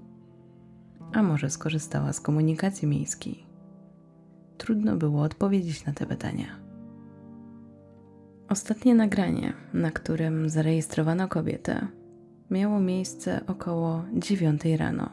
A 1.13 1.23
może 1.23 1.49
skorzystała 1.49 2.13
z 2.13 2.21
komunikacji 2.21 2.87
miejskiej? 2.87 3.45
Trudno 4.57 4.95
było 4.95 5.21
odpowiedzieć 5.21 5.85
na 5.85 5.93
te 5.93 6.05
pytania. 6.05 6.47
Ostatnie 8.49 8.95
nagranie, 8.95 9.53
na 9.73 9.91
którym 9.91 10.49
zarejestrowano 10.49 11.27
kobietę, 11.27 11.87
miało 12.51 12.79
miejsce 12.79 13.41
około 13.47 14.05
9 14.13 14.65
rano. 14.77 15.09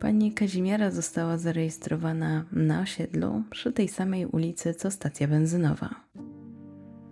Pani 0.00 0.32
Kazimiera 0.32 0.90
została 0.90 1.38
zarejestrowana 1.38 2.44
na 2.52 2.80
osiedlu 2.80 3.42
przy 3.50 3.72
tej 3.72 3.88
samej 3.88 4.26
ulicy 4.26 4.74
co 4.74 4.90
stacja 4.90 5.28
benzynowa. 5.28 5.94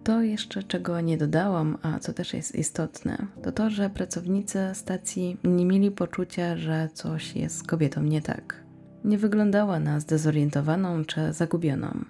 To 0.04 0.22
jeszcze 0.22 0.62
czego 0.62 1.00
nie 1.00 1.18
dodałam, 1.18 1.78
a 1.82 1.98
co 1.98 2.12
też 2.12 2.34
jest 2.34 2.54
istotne, 2.54 3.26
to 3.42 3.52
to, 3.52 3.70
że 3.70 3.90
pracownicy 3.90 4.58
stacji 4.72 5.36
nie 5.44 5.66
mieli 5.66 5.90
poczucia, 5.90 6.56
że 6.56 6.88
coś 6.94 7.36
jest 7.36 7.58
z 7.58 7.62
kobietą 7.62 8.02
nie 8.02 8.22
tak. 8.22 8.64
Nie 9.04 9.18
wyglądała 9.18 9.80
na 9.80 10.00
zdezorientowaną 10.00 11.04
czy 11.04 11.32
zagubioną. 11.32 12.04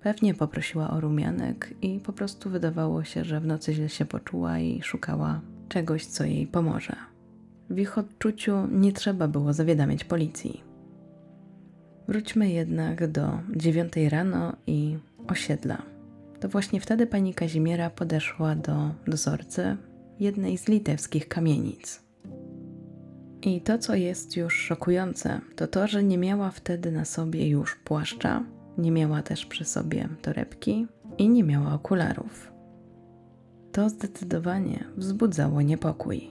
Pewnie 0.00 0.34
poprosiła 0.34 0.90
o 0.90 1.00
rumianek 1.00 1.74
i 1.82 2.00
po 2.00 2.12
prostu 2.12 2.50
wydawało 2.50 3.04
się, 3.04 3.24
że 3.24 3.40
w 3.40 3.46
nocy 3.46 3.74
źle 3.74 3.88
się 3.88 4.04
poczuła 4.04 4.58
i 4.58 4.82
szukała 4.82 5.40
czegoś, 5.68 6.06
co 6.06 6.24
jej 6.24 6.46
pomoże. 6.46 6.96
W 7.70 7.78
ich 7.78 7.98
odczuciu 7.98 8.66
nie 8.70 8.92
trzeba 8.92 9.28
było 9.28 9.52
zawiadamiać 9.52 10.04
policji. 10.04 10.62
Wróćmy 12.08 12.50
jednak 12.50 13.10
do 13.10 13.38
dziewiątej 13.56 14.08
rano 14.08 14.56
i 14.66 14.98
osiedla. 15.26 15.82
To 16.40 16.48
właśnie 16.48 16.80
wtedy 16.80 17.06
pani 17.06 17.34
Kazimiera 17.34 17.90
podeszła 17.90 18.54
do 18.54 18.90
dozorcy 19.06 19.76
jednej 20.20 20.58
z 20.58 20.68
litewskich 20.68 21.28
kamienic. 21.28 22.02
I 23.42 23.60
to, 23.60 23.78
co 23.78 23.94
jest 23.94 24.36
już 24.36 24.56
szokujące, 24.56 25.40
to 25.56 25.66
to, 25.66 25.86
że 25.86 26.02
nie 26.02 26.18
miała 26.18 26.50
wtedy 26.50 26.92
na 26.92 27.04
sobie 27.04 27.48
już 27.48 27.76
płaszcza, 27.76 28.44
nie 28.78 28.90
miała 28.90 29.22
też 29.22 29.46
przy 29.46 29.64
sobie 29.64 30.08
torebki 30.22 30.86
i 31.18 31.28
nie 31.28 31.44
miała 31.44 31.74
okularów. 31.74 32.47
To 33.72 33.88
zdecydowanie 33.88 34.84
wzbudzało 34.96 35.62
niepokój. 35.62 36.30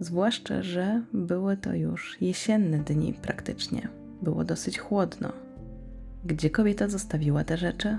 Zwłaszcza, 0.00 0.62
że 0.62 1.02
były 1.12 1.56
to 1.56 1.74
już 1.74 2.16
jesienne 2.20 2.78
dni 2.78 3.12
praktycznie. 3.12 3.88
Było 4.22 4.44
dosyć 4.44 4.78
chłodno. 4.78 5.32
Gdzie 6.24 6.50
kobieta 6.50 6.88
zostawiła 6.88 7.44
te 7.44 7.56
rzeczy? 7.56 7.98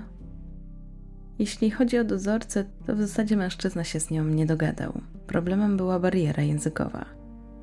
Jeśli 1.38 1.70
chodzi 1.70 1.98
o 1.98 2.04
dozorcę, 2.04 2.64
to 2.86 2.96
w 2.96 3.00
zasadzie 3.00 3.36
mężczyzna 3.36 3.84
się 3.84 4.00
z 4.00 4.10
nią 4.10 4.24
nie 4.24 4.46
dogadał. 4.46 4.92
Problemem 5.26 5.76
była 5.76 6.00
bariera 6.00 6.42
językowa. 6.42 7.04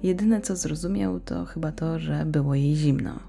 Jedyne 0.04 0.42
co 0.42 0.56
zrozumiał, 0.56 1.20
to 1.20 1.46
chyba 1.46 1.72
to, 1.72 2.00
że 2.00 2.26
było 2.26 2.56
jej 2.56 2.76
zimno. 2.76 3.20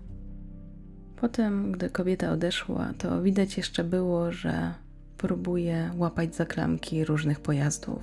Potem, 1.20 1.72
gdy 1.72 1.90
kobieta 1.90 2.32
odeszła, 2.32 2.92
to 2.98 3.22
widać 3.22 3.56
jeszcze 3.56 3.84
było, 3.84 4.32
że 4.32 4.74
próbuje 5.18 5.90
łapać 5.96 6.34
za 6.34 6.46
klamki 6.46 7.04
różnych 7.04 7.40
pojazdów, 7.40 8.02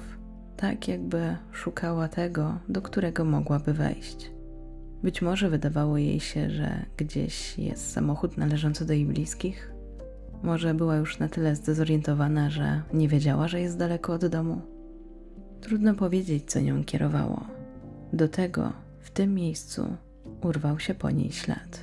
tak 0.57 0.87
jakby 0.87 1.37
szukała 1.51 2.07
tego, 2.07 2.59
do 2.69 2.81
którego 2.81 3.25
mogłaby 3.25 3.73
wejść. 3.73 4.31
Być 5.03 5.21
może 5.21 5.49
wydawało 5.49 5.97
jej 5.97 6.19
się, 6.19 6.49
że 6.49 6.85
gdzieś 6.97 7.59
jest 7.59 7.91
samochód 7.91 8.37
należący 8.37 8.85
do 8.85 8.93
jej 8.93 9.05
bliskich, 9.05 9.73
może 10.43 10.73
była 10.73 10.95
już 10.95 11.19
na 11.19 11.29
tyle 11.29 11.55
zdezorientowana, 11.55 12.49
że 12.49 12.81
nie 12.93 13.07
wiedziała, 13.07 13.47
że 13.47 13.61
jest 13.61 13.77
daleko 13.77 14.13
od 14.13 14.25
domu. 14.25 14.61
Trudno 15.61 15.93
powiedzieć, 15.93 16.51
co 16.51 16.59
nią 16.59 16.83
kierowało. 16.83 17.45
Do 18.13 18.27
tego 18.27 18.73
w 18.99 19.11
tym 19.11 19.33
miejscu 19.33 19.97
urwał 20.41 20.79
się 20.79 20.93
po 20.93 21.11
niej 21.11 21.31
ślad. 21.31 21.79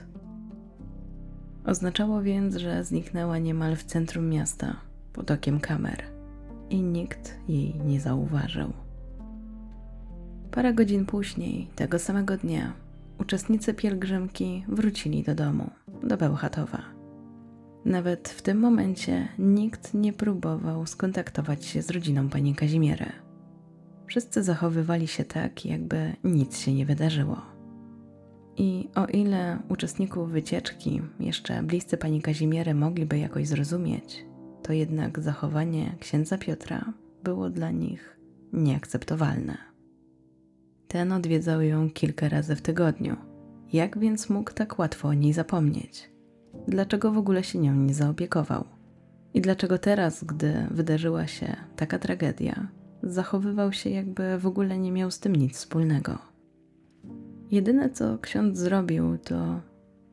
Oznaczało 1.66 2.22
więc, 2.22 2.56
że 2.56 2.84
zniknęła 2.84 3.38
niemal 3.38 3.76
w 3.76 3.84
centrum 3.84 4.28
miasta, 4.28 4.76
pod 5.12 5.30
okiem 5.30 5.60
kamer, 5.60 6.04
i 6.70 6.82
nikt 6.82 7.38
jej 7.48 7.74
nie 7.74 8.00
zauważył. 8.00 8.72
Parę 10.50 10.74
godzin 10.74 11.06
później, 11.06 11.66
tego 11.76 11.98
samego 11.98 12.36
dnia, 12.36 12.72
uczestnicy 13.18 13.74
pielgrzymki 13.74 14.64
wrócili 14.68 15.22
do 15.22 15.34
domu, 15.34 15.70
do 16.02 16.16
Bełchatowa. 16.16 16.82
Nawet 17.84 18.28
w 18.28 18.42
tym 18.42 18.58
momencie 18.58 19.28
nikt 19.38 19.94
nie 19.94 20.12
próbował 20.12 20.86
skontaktować 20.86 21.64
się 21.64 21.82
z 21.82 21.90
rodziną 21.90 22.28
pani 22.28 22.54
Kazimiery. 22.54 23.06
Wszyscy 24.06 24.42
zachowywali 24.42 25.08
się 25.08 25.24
tak, 25.24 25.66
jakby 25.66 26.16
nic 26.24 26.58
się 26.58 26.74
nie 26.74 26.86
wydarzyło. 26.86 27.42
I 28.56 28.88
o 28.94 29.06
ile 29.06 29.58
uczestników 29.68 30.30
wycieczki, 30.30 31.02
jeszcze 31.20 31.62
bliscy 31.62 31.96
pani 31.96 32.22
Kazimiery 32.22 32.74
mogliby 32.74 33.18
jakoś 33.18 33.48
zrozumieć, 33.48 34.24
to 34.62 34.72
jednak 34.72 35.20
zachowanie 35.20 35.96
księdza 36.00 36.38
Piotra 36.38 36.92
było 37.24 37.50
dla 37.50 37.70
nich 37.70 38.20
nieakceptowalne. 38.52 39.56
Ten 40.88 41.12
odwiedzał 41.12 41.62
ją 41.62 41.90
kilka 41.90 42.28
razy 42.28 42.56
w 42.56 42.62
tygodniu. 42.62 43.16
Jak 43.72 43.98
więc 43.98 44.30
mógł 44.30 44.52
tak 44.52 44.78
łatwo 44.78 45.08
o 45.08 45.14
niej 45.14 45.32
zapomnieć? 45.32 46.10
Dlaczego 46.68 47.12
w 47.12 47.18
ogóle 47.18 47.44
się 47.44 47.58
nią 47.58 47.74
nie 47.74 47.94
zaopiekował? 47.94 48.64
I 49.34 49.40
dlaczego 49.40 49.78
teraz, 49.78 50.24
gdy 50.24 50.66
wydarzyła 50.70 51.26
się 51.26 51.56
taka 51.76 51.98
tragedia, 51.98 52.68
zachowywał 53.02 53.72
się, 53.72 53.90
jakby 53.90 54.38
w 54.38 54.46
ogóle 54.46 54.78
nie 54.78 54.92
miał 54.92 55.10
z 55.10 55.20
tym 55.20 55.36
nic 55.36 55.56
wspólnego? 55.56 56.18
Jedyne, 57.50 57.90
co 57.90 58.18
ksiądz 58.18 58.58
zrobił, 58.58 59.18
to 59.18 59.60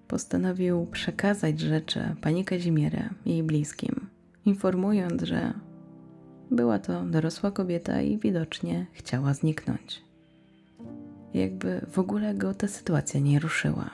postanowił 0.08 0.86
przekazać 0.86 1.60
rzeczy 1.60 2.16
pani 2.22 2.46
Kazimierę 2.46 3.10
jej 3.26 3.44
bliskim, 3.44 4.08
informując, 4.48 5.24
że 5.24 5.54
była 6.52 6.80
to 6.80 7.04
dorosła 7.06 7.52
kobieta 7.52 8.02
i 8.02 8.18
widocznie 8.18 8.86
chciała 8.92 9.34
zniknąć. 9.34 10.04
Jakby 11.34 11.86
w 11.92 12.00
ogóle 12.00 12.36
go 12.36 12.54
ta 12.54 12.68
sytuacja 12.68 13.20
nie 13.20 13.40
ruszyła. 13.40 13.90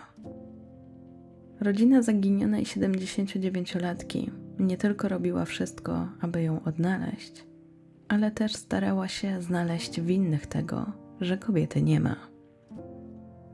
Rodzina 1.60 2.02
zaginionej 2.02 2.63
79-latki 2.63 4.32
nie 4.60 4.78
tylko 4.78 5.08
robiła 5.08 5.46
wszystko, 5.46 6.08
aby 6.22 6.44
ją 6.44 6.63
odnaleźć, 6.63 7.46
ale 8.08 8.32
też 8.32 8.54
starała 8.54 9.08
się 9.08 9.42
znaleźć 9.42 10.02
winnych 10.02 10.48
tego, 10.48 10.86
że 11.22 11.38
kobiety 11.38 11.82
nie 11.82 12.00
ma. 12.00 12.16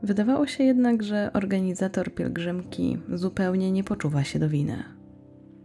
Wydawało 0.02 0.46
się 0.46 0.64
jednak, 0.64 1.02
że 1.02 1.30
organizator 1.32 2.14
pielgrzymki 2.14 2.98
zupełnie 3.14 3.72
nie 3.72 3.84
poczuwa 3.84 4.24
się 4.24 4.38
do 4.38 4.48
winy. 4.48 4.99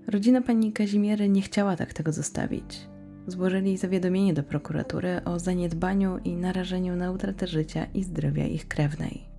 Rodzina 0.07 0.41
pani 0.41 0.73
Kazimiery 0.73 1.29
nie 1.29 1.41
chciała 1.41 1.75
tak 1.75 1.93
tego 1.93 2.11
zostawić. 2.11 2.87
Złożyli 3.27 3.77
zawiadomienie 3.77 4.33
do 4.33 4.43
prokuratury 4.43 5.23
o 5.25 5.39
zaniedbaniu 5.39 6.17
i 6.17 6.35
narażeniu 6.35 6.95
na 6.95 7.11
utratę 7.11 7.47
życia 7.47 7.85
i 7.93 8.03
zdrowia 8.03 8.45
ich 8.45 8.67
krewnej. 8.67 9.29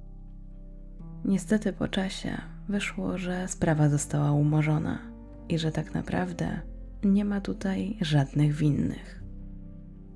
Niestety 1.25 1.73
po 1.73 1.89
czasie 1.89 2.41
wyszło, 2.69 3.19
że 3.19 3.49
sprawa 3.49 3.89
została 3.89 4.33
umorzona 4.33 4.99
i 5.49 5.59
że 5.59 5.73
tak 5.73 5.95
naprawdę 5.95 6.61
nie 7.05 7.25
ma 7.25 7.41
tutaj 7.41 7.97
żadnych 8.01 8.55
winnych. 8.55 9.23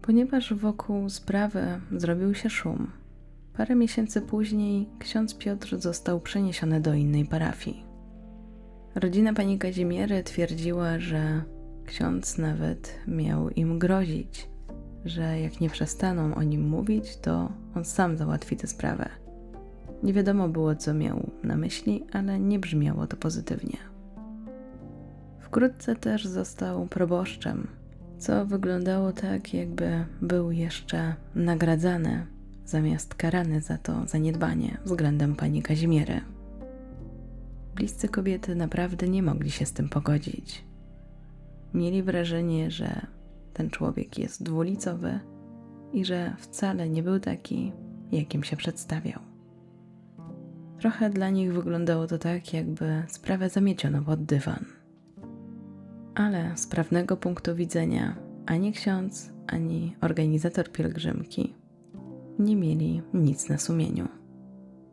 Ponieważ 0.03 0.55
wokół 0.55 1.09
sprawy 1.09 1.81
zrobił 1.97 2.35
się 2.35 2.51
szum, 2.51 2.91
parę 3.57 3.75
miesięcy 3.75 4.21
później 4.21 4.89
ksiądz 4.99 5.35
Piotr 5.35 5.79
został 5.79 6.21
przeniesiony 6.21 6.81
do 6.81 6.95
innej 6.95 7.25
parafii. 7.25 7.90
Rodzina 8.95 9.33
pani 9.33 9.59
Kazimiery 9.59 10.23
twierdziła, 10.23 10.99
że 10.99 11.43
ksiądz 11.87 12.39
nawet 12.39 12.99
miał 13.07 13.51
im 13.51 13.79
grozić, 13.79 14.49
że 15.05 15.41
jak 15.41 15.61
nie 15.61 15.71
przestaną 15.71 16.35
o 16.35 16.43
nim 16.43 16.69
mówić, 16.69 17.17
to 17.17 17.53
on 17.75 17.85
sam 17.85 18.17
załatwi 18.17 18.57
tę 18.57 18.67
sprawę. 18.67 19.09
Nie 20.03 20.13
wiadomo 20.13 20.49
było, 20.49 20.77
co 20.77 20.95
miał 20.95 21.31
na 21.43 21.57
myśli, 21.57 22.05
ale 22.13 22.41
nie 22.41 22.59
brzmiało 22.59 23.07
to 23.07 23.17
pozytywnie. 23.17 23.77
Wkrótce 25.41 25.97
też 25.97 26.27
został 26.27 26.87
proboszczem, 26.87 27.67
co 28.19 28.47
wyglądało 28.47 29.13
tak, 29.13 29.55
jakby 29.55 30.05
był 30.23 30.51
jeszcze 30.51 31.15
nagradzany 31.35 32.27
zamiast 32.65 33.15
karany 33.15 33.61
za 33.61 33.79
to 33.79 34.07
zaniedbanie 34.07 34.79
względem 34.85 35.37
pani 35.37 35.63
Kazimiery. 35.63 36.21
Bliscy 37.81 38.09
kobiety 38.09 38.55
naprawdę 38.55 39.09
nie 39.09 39.23
mogli 39.23 39.51
się 39.51 39.67
z 39.67 39.73
tym 39.73 39.89
pogodzić. 39.89 40.65
Mieli 41.75 42.03
wrażenie, 42.03 42.71
że 42.71 43.07
ten 43.53 43.71
człowiek 43.71 44.19
jest 44.19 44.43
dwulicowy 44.43 45.21
i 45.93 46.05
że 46.05 46.37
wcale 46.39 46.89
nie 46.89 47.03
był 47.03 47.21
taki, 47.21 47.73
jakim 48.13 48.45
się 48.45 48.57
przedstawiał. 48.57 49.21
Trochę 50.79 51.11
dla 51.11 51.31
nich 51.31 51.53
wyglądało 51.53 52.07
to 52.07 52.19
tak, 52.19 52.55
jakby 52.55 53.03
sprawę 53.09 53.49
zamieciono 53.49 54.03
pod 54.03 54.25
dywan. 54.25 54.65
Ale 56.15 56.57
z 56.57 56.67
prawnego 56.67 57.17
punktu 57.17 57.55
widzenia 57.55 58.17
ani 58.47 58.73
ksiądz, 58.73 59.33
ani 59.47 59.97
organizator 60.01 60.73
pielgrzymki 60.73 61.55
nie 62.39 62.57
mieli 62.57 63.03
nic 63.15 63.49
na 63.49 63.59
sumieniu. 63.59 64.09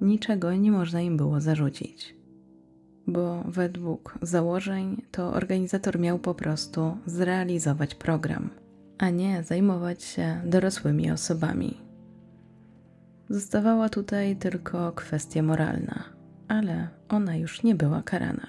Niczego 0.01 0.55
nie 0.55 0.71
można 0.71 1.01
im 1.01 1.17
było 1.17 1.41
zarzucić 1.41 2.16
bo 3.07 3.43
według 3.47 4.17
założeń 4.21 5.01
to 5.11 5.33
organizator 5.33 5.99
miał 5.99 6.19
po 6.19 6.35
prostu 6.35 6.97
zrealizować 7.05 7.95
program, 7.95 8.49
a 8.97 9.09
nie 9.09 9.43
zajmować 9.43 10.03
się 10.03 10.41
dorosłymi 10.45 11.11
osobami. 11.11 11.77
Zostawała 13.29 13.89
tutaj 13.89 14.35
tylko 14.35 14.91
kwestia 14.91 15.41
moralna, 15.41 16.03
ale 16.47 16.87
ona 17.09 17.35
już 17.35 17.63
nie 17.63 17.75
była 17.75 18.03
karana. 18.03 18.47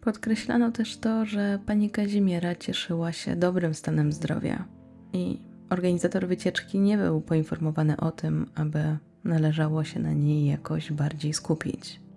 Podkreślano 0.00 0.72
też 0.72 0.96
to, 0.96 1.24
że 1.24 1.58
pani 1.66 1.90
Kazimiera 1.90 2.54
cieszyła 2.54 3.12
się 3.12 3.36
dobrym 3.36 3.74
stanem 3.74 4.12
zdrowia 4.12 4.64
i 5.12 5.40
organizator 5.70 6.26
wycieczki 6.26 6.78
nie 6.80 6.98
był 6.98 7.20
poinformowany 7.20 7.96
o 7.96 8.10
tym, 8.10 8.46
aby 8.54 8.98
należało 9.24 9.84
się 9.84 10.00
na 10.00 10.12
niej 10.12 10.46
jakoś 10.46 10.92
bardziej 10.92 11.32
skupić 11.32 12.07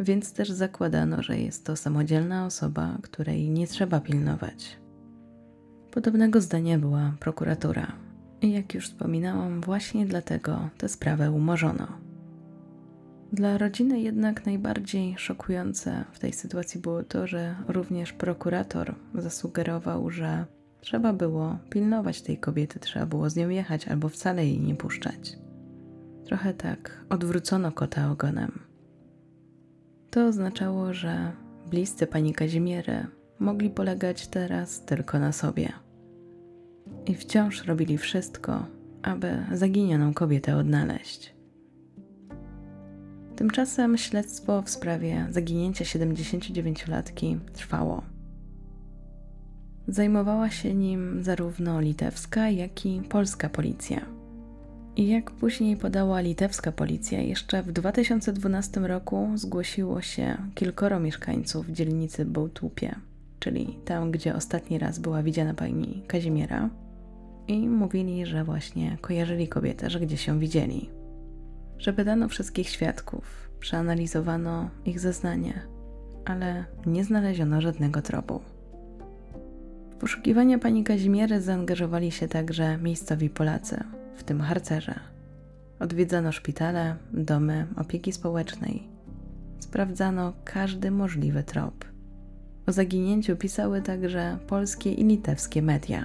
więc 0.00 0.32
też 0.32 0.50
zakładano, 0.50 1.22
że 1.22 1.38
jest 1.38 1.66
to 1.66 1.76
samodzielna 1.76 2.46
osoba, 2.46 2.98
której 3.02 3.50
nie 3.50 3.66
trzeba 3.66 4.00
pilnować. 4.00 4.78
Podobnego 5.90 6.40
zdania 6.40 6.78
była 6.78 7.14
prokuratura. 7.20 7.92
I 8.42 8.52
jak 8.52 8.74
już 8.74 8.84
wspominałam, 8.88 9.60
właśnie 9.60 10.06
dlatego 10.06 10.68
tę 10.78 10.88
sprawę 10.88 11.30
umorzono. 11.30 11.86
Dla 13.32 13.58
rodziny 13.58 14.00
jednak 14.00 14.46
najbardziej 14.46 15.14
szokujące 15.18 16.04
w 16.12 16.18
tej 16.18 16.32
sytuacji 16.32 16.80
było 16.80 17.02
to, 17.02 17.26
że 17.26 17.54
również 17.68 18.12
prokurator 18.12 18.94
zasugerował, 19.14 20.10
że 20.10 20.44
trzeba 20.80 21.12
było 21.12 21.58
pilnować 21.70 22.22
tej 22.22 22.38
kobiety, 22.38 22.80
trzeba 22.80 23.06
było 23.06 23.30
z 23.30 23.36
nią 23.36 23.48
jechać 23.48 23.88
albo 23.88 24.08
wcale 24.08 24.46
jej 24.46 24.60
nie 24.60 24.74
puszczać. 24.74 25.38
Trochę 26.24 26.54
tak 26.54 27.04
odwrócono 27.08 27.72
kota 27.72 28.10
ogonem. 28.10 28.69
To 30.10 30.26
oznaczało, 30.26 30.94
że 30.94 31.32
bliscy 31.70 32.06
pani 32.06 32.32
Kazimiery 32.32 33.06
mogli 33.38 33.70
polegać 33.70 34.28
teraz 34.28 34.84
tylko 34.84 35.18
na 35.18 35.32
sobie. 35.32 35.72
I 37.06 37.14
wciąż 37.14 37.64
robili 37.64 37.98
wszystko, 37.98 38.66
aby 39.02 39.44
zaginioną 39.52 40.14
kobietę 40.14 40.56
odnaleźć. 40.56 41.34
Tymczasem 43.36 43.98
śledztwo 43.98 44.62
w 44.62 44.70
sprawie 44.70 45.26
zaginięcia 45.30 45.84
79-latki 45.84 47.38
trwało. 47.52 48.02
Zajmowała 49.88 50.50
się 50.50 50.74
nim 50.74 51.22
zarówno 51.22 51.80
litewska, 51.80 52.50
jak 52.50 52.86
i 52.86 53.02
polska 53.08 53.48
policja. 53.48 54.19
I 54.96 55.08
jak 55.08 55.30
później 55.30 55.76
podała 55.76 56.20
litewska 56.20 56.72
policja, 56.72 57.20
jeszcze 57.20 57.62
w 57.62 57.72
2012 57.72 58.80
roku 58.80 59.30
zgłosiło 59.34 60.00
się 60.00 60.36
kilkoro 60.54 61.00
mieszkańców 61.00 61.68
dzielnicy 61.68 62.24
Bołtupie, 62.24 62.94
czyli 63.38 63.78
tam, 63.84 64.10
gdzie 64.10 64.34
ostatni 64.34 64.78
raz 64.78 64.98
była 64.98 65.22
widziana 65.22 65.54
pani 65.54 66.02
Kazimiera, 66.06 66.70
i 67.48 67.68
mówili, 67.68 68.26
że 68.26 68.44
właśnie 68.44 68.96
kojarzyli 69.00 69.48
kobietę, 69.48 69.90
że 69.90 70.00
gdzieś 70.00 70.26
ją 70.26 70.38
widzieli. 70.38 70.90
Że 71.78 71.92
wydano 71.92 72.28
wszystkich 72.28 72.68
świadków, 72.68 73.50
przeanalizowano 73.60 74.70
ich 74.84 75.00
zeznania, 75.00 75.54
ale 76.24 76.64
nie 76.86 77.04
znaleziono 77.04 77.60
żadnego 77.60 78.02
tropu. 78.02 78.40
W 79.90 79.94
poszukiwania 79.94 80.58
pani 80.58 80.84
Kazimiery 80.84 81.40
zaangażowali 81.40 82.10
się 82.10 82.28
także 82.28 82.78
miejscowi 82.78 83.30
Polacy– 83.30 83.84
w 84.20 84.24
tym 84.24 84.40
harcerze. 84.40 85.00
Odwiedzano 85.78 86.32
szpitale, 86.32 86.96
domy 87.12 87.66
opieki 87.76 88.12
społecznej. 88.12 88.88
Sprawdzano 89.58 90.32
każdy 90.44 90.90
możliwy 90.90 91.42
trop. 91.42 91.84
O 92.66 92.72
zaginięciu 92.72 93.36
pisały 93.36 93.82
także 93.82 94.38
polskie 94.46 94.92
i 94.92 95.04
litewskie 95.04 95.62
media. 95.62 96.04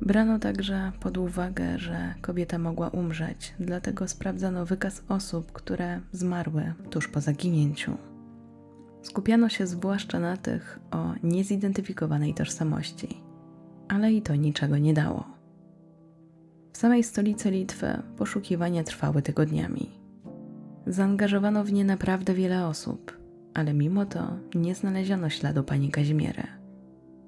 Brano 0.00 0.38
także 0.38 0.92
pod 1.00 1.18
uwagę, 1.18 1.78
że 1.78 2.14
kobieta 2.20 2.58
mogła 2.58 2.88
umrzeć, 2.88 3.54
dlatego 3.60 4.08
sprawdzano 4.08 4.66
wykaz 4.66 5.02
osób, 5.08 5.52
które 5.52 6.00
zmarły 6.12 6.72
tuż 6.90 7.08
po 7.08 7.20
zaginięciu. 7.20 7.96
Skupiano 9.02 9.48
się 9.48 9.66
zwłaszcza 9.66 10.20
na 10.20 10.36
tych 10.36 10.80
o 10.90 11.12
niezidentyfikowanej 11.22 12.34
tożsamości, 12.34 13.20
ale 13.88 14.12
i 14.12 14.22
to 14.22 14.36
niczego 14.36 14.78
nie 14.78 14.94
dało. 14.94 15.33
W 16.74 16.78
samej 16.78 17.04
stolicy 17.04 17.50
Litwy 17.50 18.02
poszukiwania 18.16 18.84
trwały 18.84 19.22
tygodniami. 19.22 19.90
Zaangażowano 20.86 21.64
w 21.64 21.72
nie 21.72 21.84
naprawdę 21.84 22.34
wiele 22.34 22.66
osób, 22.66 23.18
ale 23.54 23.74
mimo 23.74 24.06
to 24.06 24.36
nie 24.54 24.74
znaleziono 24.74 25.28
śladu 25.30 25.64
pani 25.64 25.90
Kazimiery. 25.90 26.42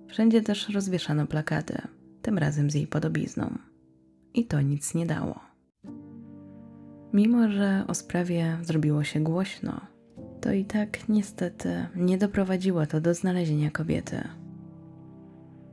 Wszędzie 0.08 0.42
też 0.42 0.68
rozwieszano 0.68 1.26
plakaty, 1.26 1.78
tym 2.22 2.38
razem 2.38 2.70
z 2.70 2.74
jej 2.74 2.86
podobizną. 2.86 3.58
I 4.34 4.46
to 4.46 4.60
nic 4.60 4.94
nie 4.94 5.06
dało. 5.06 5.40
Mimo, 7.12 7.50
że 7.50 7.84
o 7.88 7.94
sprawie 7.94 8.58
zrobiło 8.62 9.04
się 9.04 9.20
głośno, 9.20 9.80
to 10.40 10.52
i 10.52 10.64
tak 10.64 11.08
niestety 11.08 11.86
nie 11.96 12.18
doprowadziło 12.18 12.86
to 12.86 13.00
do 13.00 13.14
znalezienia 13.14 13.70
kobiety. 13.70 14.28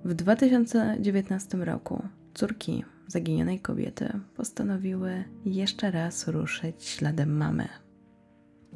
W 0.06 0.14
2019 0.14 1.58
roku 1.58 2.04
córki 2.34 2.84
zaginionej 3.14 3.60
kobiety 3.60 4.20
postanowiły 4.36 5.24
jeszcze 5.46 5.92
raz 5.92 6.28
ruszyć 6.28 6.84
śladem 6.84 7.38
mamy. 7.38 7.68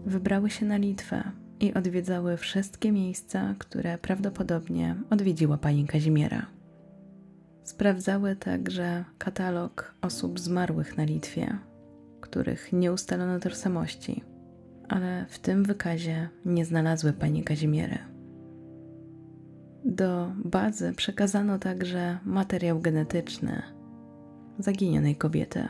Wybrały 0.06 0.50
się 0.50 0.66
na 0.66 0.78
Litwę 0.78 1.24
i 1.60 1.74
odwiedzały 1.74 2.38
wszystkie 2.38 2.92
miejsca, 2.92 3.56
które 3.60 3.98
prawdopodobnie 3.98 4.96
odwiedziła 5.10 5.58
pani 5.58 5.88
Kazimiera. 5.88 6.46
Sprawdzały 7.64 8.36
także 8.36 9.06
katalog 9.18 9.96
osób 10.02 10.40
zmarłych 10.40 10.98
na 10.98 11.04
Litwie, 11.04 11.58
których 12.22 12.74
nie 12.74 12.94
ustalono 12.94 13.40
tożsamości, 13.40 14.24
ale 14.90 15.26
w 15.30 15.40
tym 15.40 15.64
wykazie 15.64 16.30
nie 16.46 16.66
znalazły 16.66 17.14
pani 17.14 17.44
Kazimiery. 17.44 17.98
Do 19.86 20.32
bazy 20.46 20.94
przekazano 20.94 21.60
także 21.60 22.18
materiał 22.26 22.80
genetyczny 22.80 23.77
zaginionej 24.60 25.16
kobiety, 25.16 25.68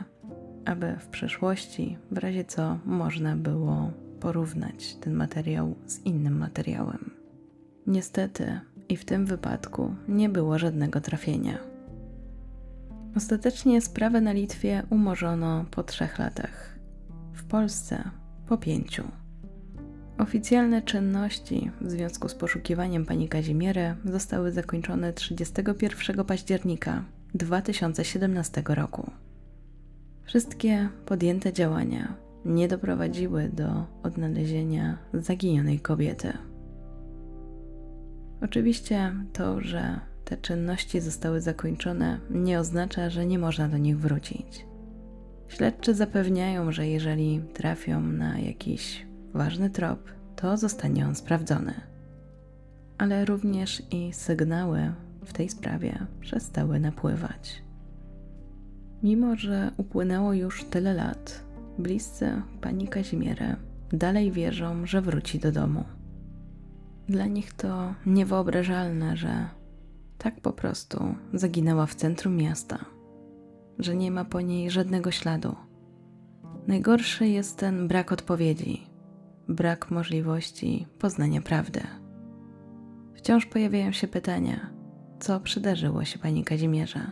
aby 0.64 0.96
w 1.00 1.06
przyszłości, 1.06 1.96
w 2.10 2.18
razie 2.18 2.44
co, 2.44 2.78
można 2.84 3.36
było 3.36 3.90
porównać 4.20 4.94
ten 4.94 5.14
materiał 5.14 5.74
z 5.86 6.04
innym 6.04 6.38
materiałem. 6.38 7.10
Niestety, 7.86 8.60
i 8.88 8.96
w 8.96 9.04
tym 9.04 9.26
wypadku 9.26 9.94
nie 10.08 10.28
było 10.28 10.58
żadnego 10.58 11.00
trafienia. 11.00 11.58
Ostatecznie 13.16 13.80
sprawę 13.80 14.20
na 14.20 14.32
Litwie 14.32 14.82
umorzono 14.90 15.64
po 15.70 15.82
trzech 15.82 16.18
latach, 16.18 16.78
w 17.32 17.44
Polsce 17.44 18.10
po 18.46 18.58
pięciu. 18.58 19.04
Oficjalne 20.18 20.82
czynności 20.82 21.70
w 21.80 21.90
związku 21.90 22.28
z 22.28 22.34
poszukiwaniem 22.34 23.06
pani 23.06 23.28
Kazimiery 23.28 23.94
zostały 24.04 24.52
zakończone 24.52 25.12
31 25.12 26.24
października 26.24 27.04
2017 27.34 28.62
roku. 28.68 29.10
Wszystkie 30.24 30.88
podjęte 31.06 31.52
działania 31.52 32.14
nie 32.44 32.68
doprowadziły 32.68 33.48
do 33.48 33.86
odnalezienia 34.02 34.98
zaginionej 35.14 35.80
kobiety. 35.80 36.32
Oczywiście 38.42 39.12
to, 39.32 39.60
że 39.60 40.00
te 40.24 40.36
czynności 40.36 41.00
zostały 41.00 41.40
zakończone, 41.40 42.20
nie 42.30 42.58
oznacza, 42.60 43.10
że 43.10 43.26
nie 43.26 43.38
można 43.38 43.68
do 43.68 43.78
nich 43.78 43.98
wrócić. 43.98 44.66
Śledczy 45.48 45.94
zapewniają, 45.94 46.72
że 46.72 46.88
jeżeli 46.88 47.40
trafią 47.54 48.00
na 48.00 48.38
jakiś 48.38 49.06
ważny 49.34 49.70
trop, 49.70 50.00
to 50.36 50.56
zostanie 50.56 51.06
on 51.06 51.14
sprawdzony. 51.14 51.74
Ale 52.98 53.24
również 53.24 53.82
i 53.90 54.12
sygnały 54.12 54.92
w 55.28 55.32
tej 55.32 55.48
sprawie 55.48 56.06
przestały 56.20 56.80
napływać. 56.80 57.62
Mimo, 59.02 59.36
że 59.36 59.70
upłynęło 59.76 60.32
już 60.32 60.64
tyle 60.64 60.94
lat, 60.94 61.44
bliscy 61.78 62.42
pani 62.60 62.88
Kazimierę 62.88 63.56
dalej 63.92 64.32
wierzą, 64.32 64.86
że 64.86 65.00
wróci 65.00 65.38
do 65.38 65.52
domu. 65.52 65.84
Dla 67.08 67.26
nich 67.26 67.52
to 67.52 67.94
niewyobrażalne, 68.06 69.16
że 69.16 69.48
tak 70.18 70.40
po 70.40 70.52
prostu 70.52 71.14
zaginęła 71.34 71.86
w 71.86 71.94
centrum 71.94 72.36
miasta, 72.36 72.84
że 73.78 73.96
nie 73.96 74.10
ma 74.10 74.24
po 74.24 74.40
niej 74.40 74.70
żadnego 74.70 75.10
śladu. 75.10 75.56
Najgorszy 76.66 77.28
jest 77.28 77.58
ten 77.58 77.88
brak 77.88 78.12
odpowiedzi, 78.12 78.86
brak 79.48 79.90
możliwości 79.90 80.86
poznania 80.98 81.40
prawdy. 81.40 81.80
Wciąż 83.14 83.46
pojawiają 83.46 83.92
się 83.92 84.08
pytania, 84.08 84.77
co 85.20 85.40
przydarzyło 85.40 86.04
się 86.04 86.18
pani 86.18 86.44
Kazimierze. 86.44 87.10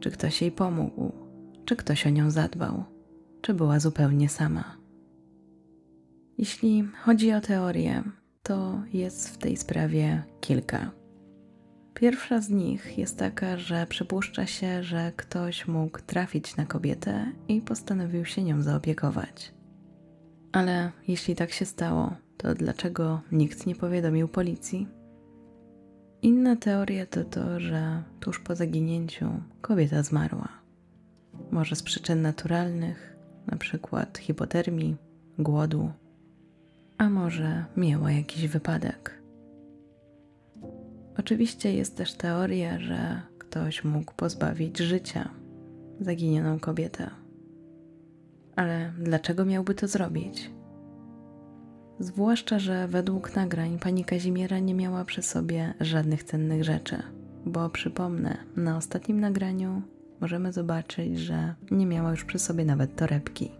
Czy 0.00 0.10
ktoś 0.10 0.42
jej 0.42 0.52
pomógł? 0.52 1.12
Czy 1.64 1.76
ktoś 1.76 2.06
o 2.06 2.10
nią 2.10 2.30
zadbał? 2.30 2.84
Czy 3.40 3.54
była 3.54 3.80
zupełnie 3.80 4.28
sama? 4.28 4.76
Jeśli 6.38 6.84
chodzi 7.04 7.32
o 7.32 7.40
teorię, 7.40 8.02
to 8.42 8.82
jest 8.92 9.28
w 9.28 9.38
tej 9.38 9.56
sprawie 9.56 10.22
kilka. 10.40 10.90
Pierwsza 11.94 12.40
z 12.40 12.50
nich 12.50 12.98
jest 12.98 13.18
taka, 13.18 13.56
że 13.56 13.86
przypuszcza 13.86 14.46
się, 14.46 14.82
że 14.82 15.12
ktoś 15.16 15.68
mógł 15.68 15.98
trafić 16.06 16.56
na 16.56 16.66
kobietę 16.66 17.32
i 17.48 17.60
postanowił 17.60 18.24
się 18.24 18.42
nią 18.42 18.62
zaopiekować. 18.62 19.54
Ale 20.52 20.92
jeśli 21.08 21.36
tak 21.36 21.50
się 21.50 21.64
stało, 21.64 22.14
to 22.36 22.54
dlaczego 22.54 23.20
nikt 23.32 23.66
nie 23.66 23.74
powiadomił 23.74 24.28
policji? 24.28 24.88
Inna 26.22 26.56
teoria 26.56 27.06
to 27.06 27.24
to, 27.24 27.60
że 27.60 28.02
tuż 28.20 28.40
po 28.40 28.54
zaginięciu 28.54 29.30
kobieta 29.60 30.02
zmarła. 30.02 30.48
Może 31.50 31.76
z 31.76 31.82
przyczyn 31.82 32.22
naturalnych, 32.22 33.16
na 33.46 33.56
przykład 33.56 34.18
hipotermii, 34.18 34.96
głodu, 35.38 35.90
a 36.98 37.10
może 37.10 37.64
miała 37.76 38.12
jakiś 38.12 38.48
wypadek. 38.48 39.22
Oczywiście 41.18 41.74
jest 41.74 41.96
też 41.96 42.14
teoria, 42.14 42.80
że 42.80 43.22
ktoś 43.38 43.84
mógł 43.84 44.12
pozbawić 44.14 44.78
życia 44.78 45.28
zaginioną 46.00 46.58
kobietę. 46.58 47.10
Ale 48.56 48.92
dlaczego 48.98 49.44
miałby 49.44 49.74
to 49.74 49.88
zrobić? 49.88 50.50
Zwłaszcza, 51.98 52.58
że 52.58 52.88
według 52.88 53.36
nagrań 53.36 53.78
pani 53.78 54.04
Kazimiera 54.04 54.58
nie 54.58 54.74
miała 54.74 55.04
przy 55.04 55.22
sobie 55.22 55.74
żadnych 55.80 56.24
cennych 56.24 56.64
rzeczy, 56.64 57.02
bo 57.46 57.70
przypomnę, 57.70 58.36
na 58.56 58.76
ostatnim 58.76 59.20
nagraniu 59.20 59.82
możemy 60.20 60.52
zobaczyć, 60.52 61.18
że 61.18 61.54
nie 61.70 61.86
miała 61.86 62.10
już 62.10 62.24
przy 62.24 62.38
sobie 62.38 62.64
nawet 62.64 62.96
torebki. 62.96 63.50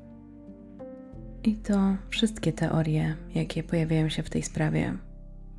I 1.44 1.54
to 1.54 1.96
wszystkie 2.08 2.52
teorie, 2.52 3.16
jakie 3.34 3.62
pojawiają 3.62 4.08
się 4.08 4.22
w 4.22 4.30
tej 4.30 4.42
sprawie. 4.42 4.94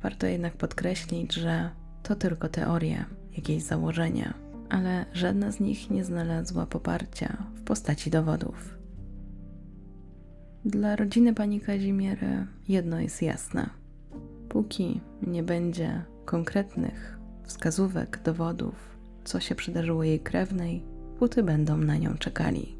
Warto 0.02 0.26
jednak 0.26 0.56
podkreślić, 0.56 1.34
że 1.34 1.70
to 2.02 2.16
tylko 2.16 2.48
teorie, 2.48 3.04
jakieś 3.36 3.62
założenia, 3.62 4.34
ale 4.68 5.06
żadna 5.12 5.52
z 5.52 5.60
nich 5.60 5.90
nie 5.90 6.04
znalazła 6.04 6.66
poparcia 6.66 7.36
w 7.54 7.62
postaci 7.62 8.10
dowodów. 8.10 8.83
Dla 10.64 10.96
rodziny 10.96 11.34
pani 11.34 11.60
Kazimiery 11.60 12.46
jedno 12.68 13.00
jest 13.00 13.22
jasne. 13.22 13.70
Póki 14.48 15.00
nie 15.22 15.42
będzie 15.42 16.02
konkretnych 16.24 17.18
wskazówek, 17.42 18.20
dowodów, 18.24 18.74
co 19.24 19.40
się 19.40 19.54
przydarzyło 19.54 20.04
jej 20.04 20.20
krewnej, 20.20 20.82
póty 21.18 21.42
będą 21.42 21.76
na 21.76 21.96
nią 21.96 22.14
czekali. 22.14 22.76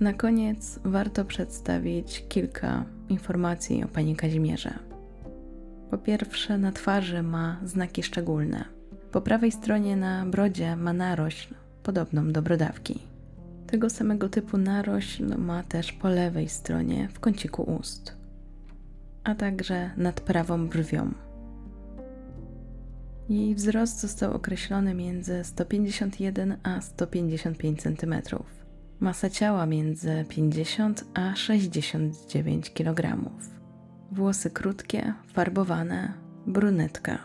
Na 0.00 0.12
koniec 0.12 0.80
warto 0.84 1.24
przedstawić 1.24 2.24
kilka 2.28 2.84
informacji 3.08 3.84
o 3.84 3.88
pani 3.88 4.16
Kazimierze. 4.16 4.78
Po 5.90 5.98
pierwsze, 5.98 6.58
na 6.58 6.72
twarzy 6.72 7.22
ma 7.22 7.60
znaki 7.64 8.02
szczególne. 8.02 8.64
Po 9.12 9.20
prawej 9.20 9.52
stronie 9.52 9.96
na 9.96 10.26
brodzie 10.26 10.76
ma 10.76 10.92
narośl 10.92 11.54
podobną 11.82 12.32
do 12.32 12.42
brodawki. 12.42 13.17
Tego 13.70 13.90
samego 13.90 14.28
typu 14.28 14.58
narośl 14.58 15.38
ma 15.38 15.62
też 15.62 15.92
po 15.92 16.08
lewej 16.08 16.48
stronie 16.48 17.08
w 17.12 17.20
kąciku 17.20 17.62
ust, 17.62 18.16
a 19.24 19.34
także 19.34 19.90
nad 19.96 20.20
prawą 20.20 20.68
brwią. 20.68 21.12
Jej 23.28 23.54
wzrost 23.54 24.00
został 24.00 24.32
określony 24.32 24.94
między 24.94 25.44
151 25.44 26.56
a 26.62 26.80
155 26.80 27.82
cm. 27.82 28.14
Masa 29.00 29.30
ciała 29.30 29.66
między 29.66 30.24
50 30.28 31.04
a 31.14 31.34
69 31.34 32.74
kg. 32.74 33.30
Włosy 34.12 34.50
krótkie, 34.50 35.14
farbowane, 35.32 36.12
brunetka. 36.46 37.18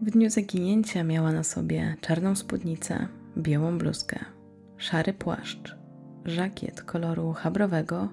W 0.00 0.10
dniu 0.10 0.30
zaginięcia 0.30 1.04
miała 1.04 1.32
na 1.32 1.42
sobie 1.42 1.96
czarną 2.00 2.34
spódnicę, 2.34 3.08
białą 3.36 3.78
bluzkę 3.78 4.35
szary 4.78 5.12
płaszcz, 5.12 5.76
żakiet 6.24 6.82
koloru 6.82 7.32
chabrowego 7.32 8.08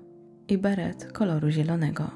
i 0.48 0.58
beret 0.58 1.12
koloru 1.12 1.50
zielonego. 1.50 2.12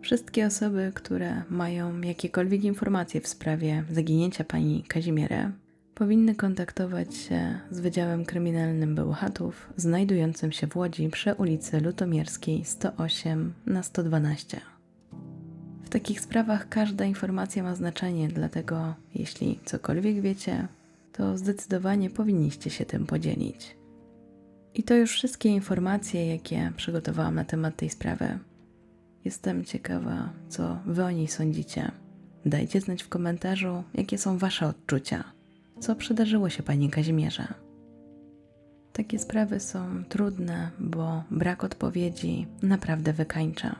Wszystkie 0.00 0.46
osoby, 0.46 0.92
które 0.94 1.42
mają 1.50 2.00
jakiekolwiek 2.00 2.64
informacje 2.64 3.20
w 3.20 3.28
sprawie 3.28 3.84
zaginięcia 3.90 4.44
pani 4.44 4.84
Kazimierę, 4.88 5.50
powinny 5.94 6.34
kontaktować 6.34 7.14
się 7.16 7.60
z 7.70 7.80
Wydziałem 7.80 8.24
Kryminalnym 8.24 8.94
Bełchatów, 8.94 9.72
znajdującym 9.76 10.52
się 10.52 10.66
w 10.66 10.76
Łodzi 10.76 11.08
przy 11.08 11.34
ulicy 11.34 11.80
Lutomierskiej 11.80 12.64
108 12.64 13.52
na 13.66 13.82
112 13.82 14.60
takich 15.94 16.20
sprawach 16.20 16.68
każda 16.68 17.04
informacja 17.04 17.62
ma 17.62 17.74
znaczenie, 17.74 18.28
dlatego 18.28 18.94
jeśli 19.14 19.58
cokolwiek 19.64 20.20
wiecie, 20.20 20.68
to 21.16 21.38
zdecydowanie 21.38 22.10
powinniście 22.10 22.70
się 22.70 22.84
tym 22.84 23.06
podzielić. 23.06 23.76
I 24.74 24.82
to 24.82 24.94
już 24.94 25.12
wszystkie 25.12 25.48
informacje, 25.48 26.26
jakie 26.26 26.72
przygotowałam 26.76 27.34
na 27.34 27.44
temat 27.44 27.76
tej 27.76 27.90
sprawy. 27.90 28.38
Jestem 29.24 29.64
ciekawa, 29.64 30.32
co 30.48 30.78
Wy 30.86 31.04
o 31.04 31.10
niej 31.10 31.28
sądzicie. 31.28 31.90
Dajcie 32.46 32.80
znać 32.80 33.02
w 33.02 33.08
komentarzu, 33.08 33.82
jakie 33.94 34.18
są 34.18 34.38
Wasze 34.38 34.66
odczucia. 34.66 35.24
Co 35.80 35.96
przydarzyło 35.96 36.48
się 36.48 36.62
Pani 36.62 36.90
Kazimierze? 36.90 37.46
Takie 38.92 39.18
sprawy 39.18 39.60
są 39.60 40.04
trudne, 40.08 40.70
bo 40.78 41.24
brak 41.30 41.64
odpowiedzi 41.64 42.46
naprawdę 42.62 43.12
wykańcza. 43.12 43.76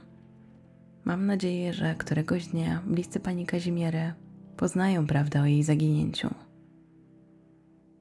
Mam 1.04 1.26
nadzieję, 1.26 1.72
że 1.72 1.94
któregoś 1.94 2.46
dnia 2.46 2.82
bliscy 2.86 3.20
Pani 3.20 3.46
Kazimiery 3.46 4.12
poznają 4.56 5.06
prawdę 5.06 5.40
o 5.40 5.46
jej 5.46 5.62
zaginięciu. 5.62 6.34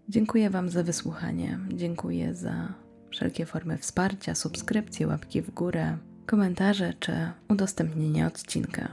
Dziękuję 0.09 0.49
Wam 0.49 0.69
za 0.69 0.83
wysłuchanie. 0.83 1.59
Dziękuję 1.73 2.35
za 2.35 2.73
wszelkie 3.09 3.45
formy 3.45 3.77
wsparcia, 3.77 4.35
subskrypcje, 4.35 5.07
łapki 5.07 5.41
w 5.41 5.51
górę, 5.51 5.97
komentarze 6.25 6.93
czy 6.99 7.13
udostępnienie 7.49 8.27
odcinka. 8.27 8.87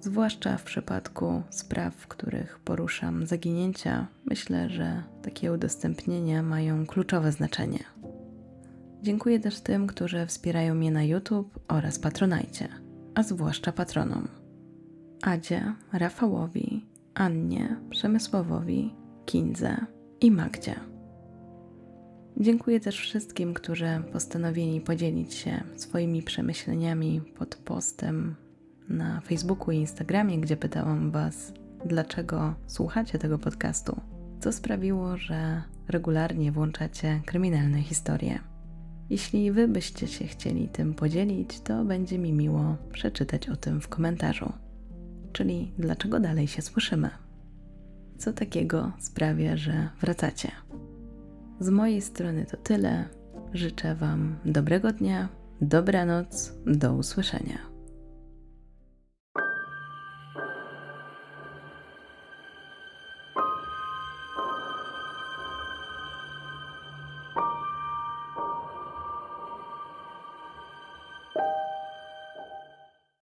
Zwłaszcza 0.00 0.56
w 0.56 0.62
przypadku 0.62 1.42
spraw, 1.50 1.94
w 1.94 2.06
których 2.06 2.58
poruszam 2.58 3.26
zaginięcia, 3.26 4.06
myślę, 4.24 4.70
że 4.70 5.02
takie 5.22 5.52
udostępnienia 5.52 6.42
mają 6.42 6.86
kluczowe 6.86 7.32
znaczenie. 7.32 7.84
Dziękuję 9.02 9.40
też 9.40 9.60
tym, 9.60 9.86
którzy 9.86 10.26
wspierają 10.26 10.74
mnie 10.74 10.90
na 10.90 11.04
YouTube 11.04 11.58
oraz 11.68 11.98
Patronajcie, 11.98 12.68
a 13.14 13.22
zwłaszcza 13.22 13.72
patronom. 13.72 14.28
Adzie, 15.22 15.74
Rafałowi, 15.92 16.86
Annie, 17.14 17.76
Przemysławowi, 17.90 18.94
Kindze 19.26 19.97
i 20.20 20.30
Magdzie. 20.30 20.74
Dziękuję 22.36 22.80
też 22.80 23.00
wszystkim, 23.00 23.54
którzy 23.54 24.02
postanowili 24.12 24.80
podzielić 24.80 25.34
się 25.34 25.60
swoimi 25.76 26.22
przemyśleniami 26.22 27.20
pod 27.38 27.56
postem 27.56 28.36
na 28.88 29.20
Facebooku 29.20 29.70
i 29.70 29.76
Instagramie, 29.76 30.38
gdzie 30.38 30.56
pytałam 30.56 31.10
Was, 31.10 31.52
dlaczego 31.84 32.54
słuchacie 32.66 33.18
tego 33.18 33.38
podcastu, 33.38 34.00
co 34.40 34.52
sprawiło, 34.52 35.16
że 35.16 35.62
regularnie 35.88 36.52
włączacie 36.52 37.20
kryminalne 37.26 37.82
historie. 37.82 38.38
Jeśli 39.10 39.52
Wy 39.52 39.68
byście 39.68 40.06
się 40.06 40.24
chcieli 40.24 40.68
tym 40.68 40.94
podzielić, 40.94 41.60
to 41.60 41.84
będzie 41.84 42.18
mi 42.18 42.32
miło 42.32 42.76
przeczytać 42.92 43.48
o 43.48 43.56
tym 43.56 43.80
w 43.80 43.88
komentarzu. 43.88 44.52
Czyli 45.32 45.72
dlaczego 45.78 46.20
dalej 46.20 46.46
się 46.46 46.62
słyszymy? 46.62 47.10
Co 48.18 48.32
takiego 48.32 48.92
sprawia, 48.98 49.56
że 49.56 49.88
wracacie? 50.00 50.50
Z 51.60 51.68
mojej 51.68 52.00
strony 52.00 52.46
to 52.46 52.56
tyle. 52.56 53.08
Życzę 53.54 53.94
Wam 53.94 54.36
dobrego 54.44 54.92
dnia, 54.92 55.28
dobranoc, 55.60 56.52
do 56.66 56.94
usłyszenia. 56.94 57.58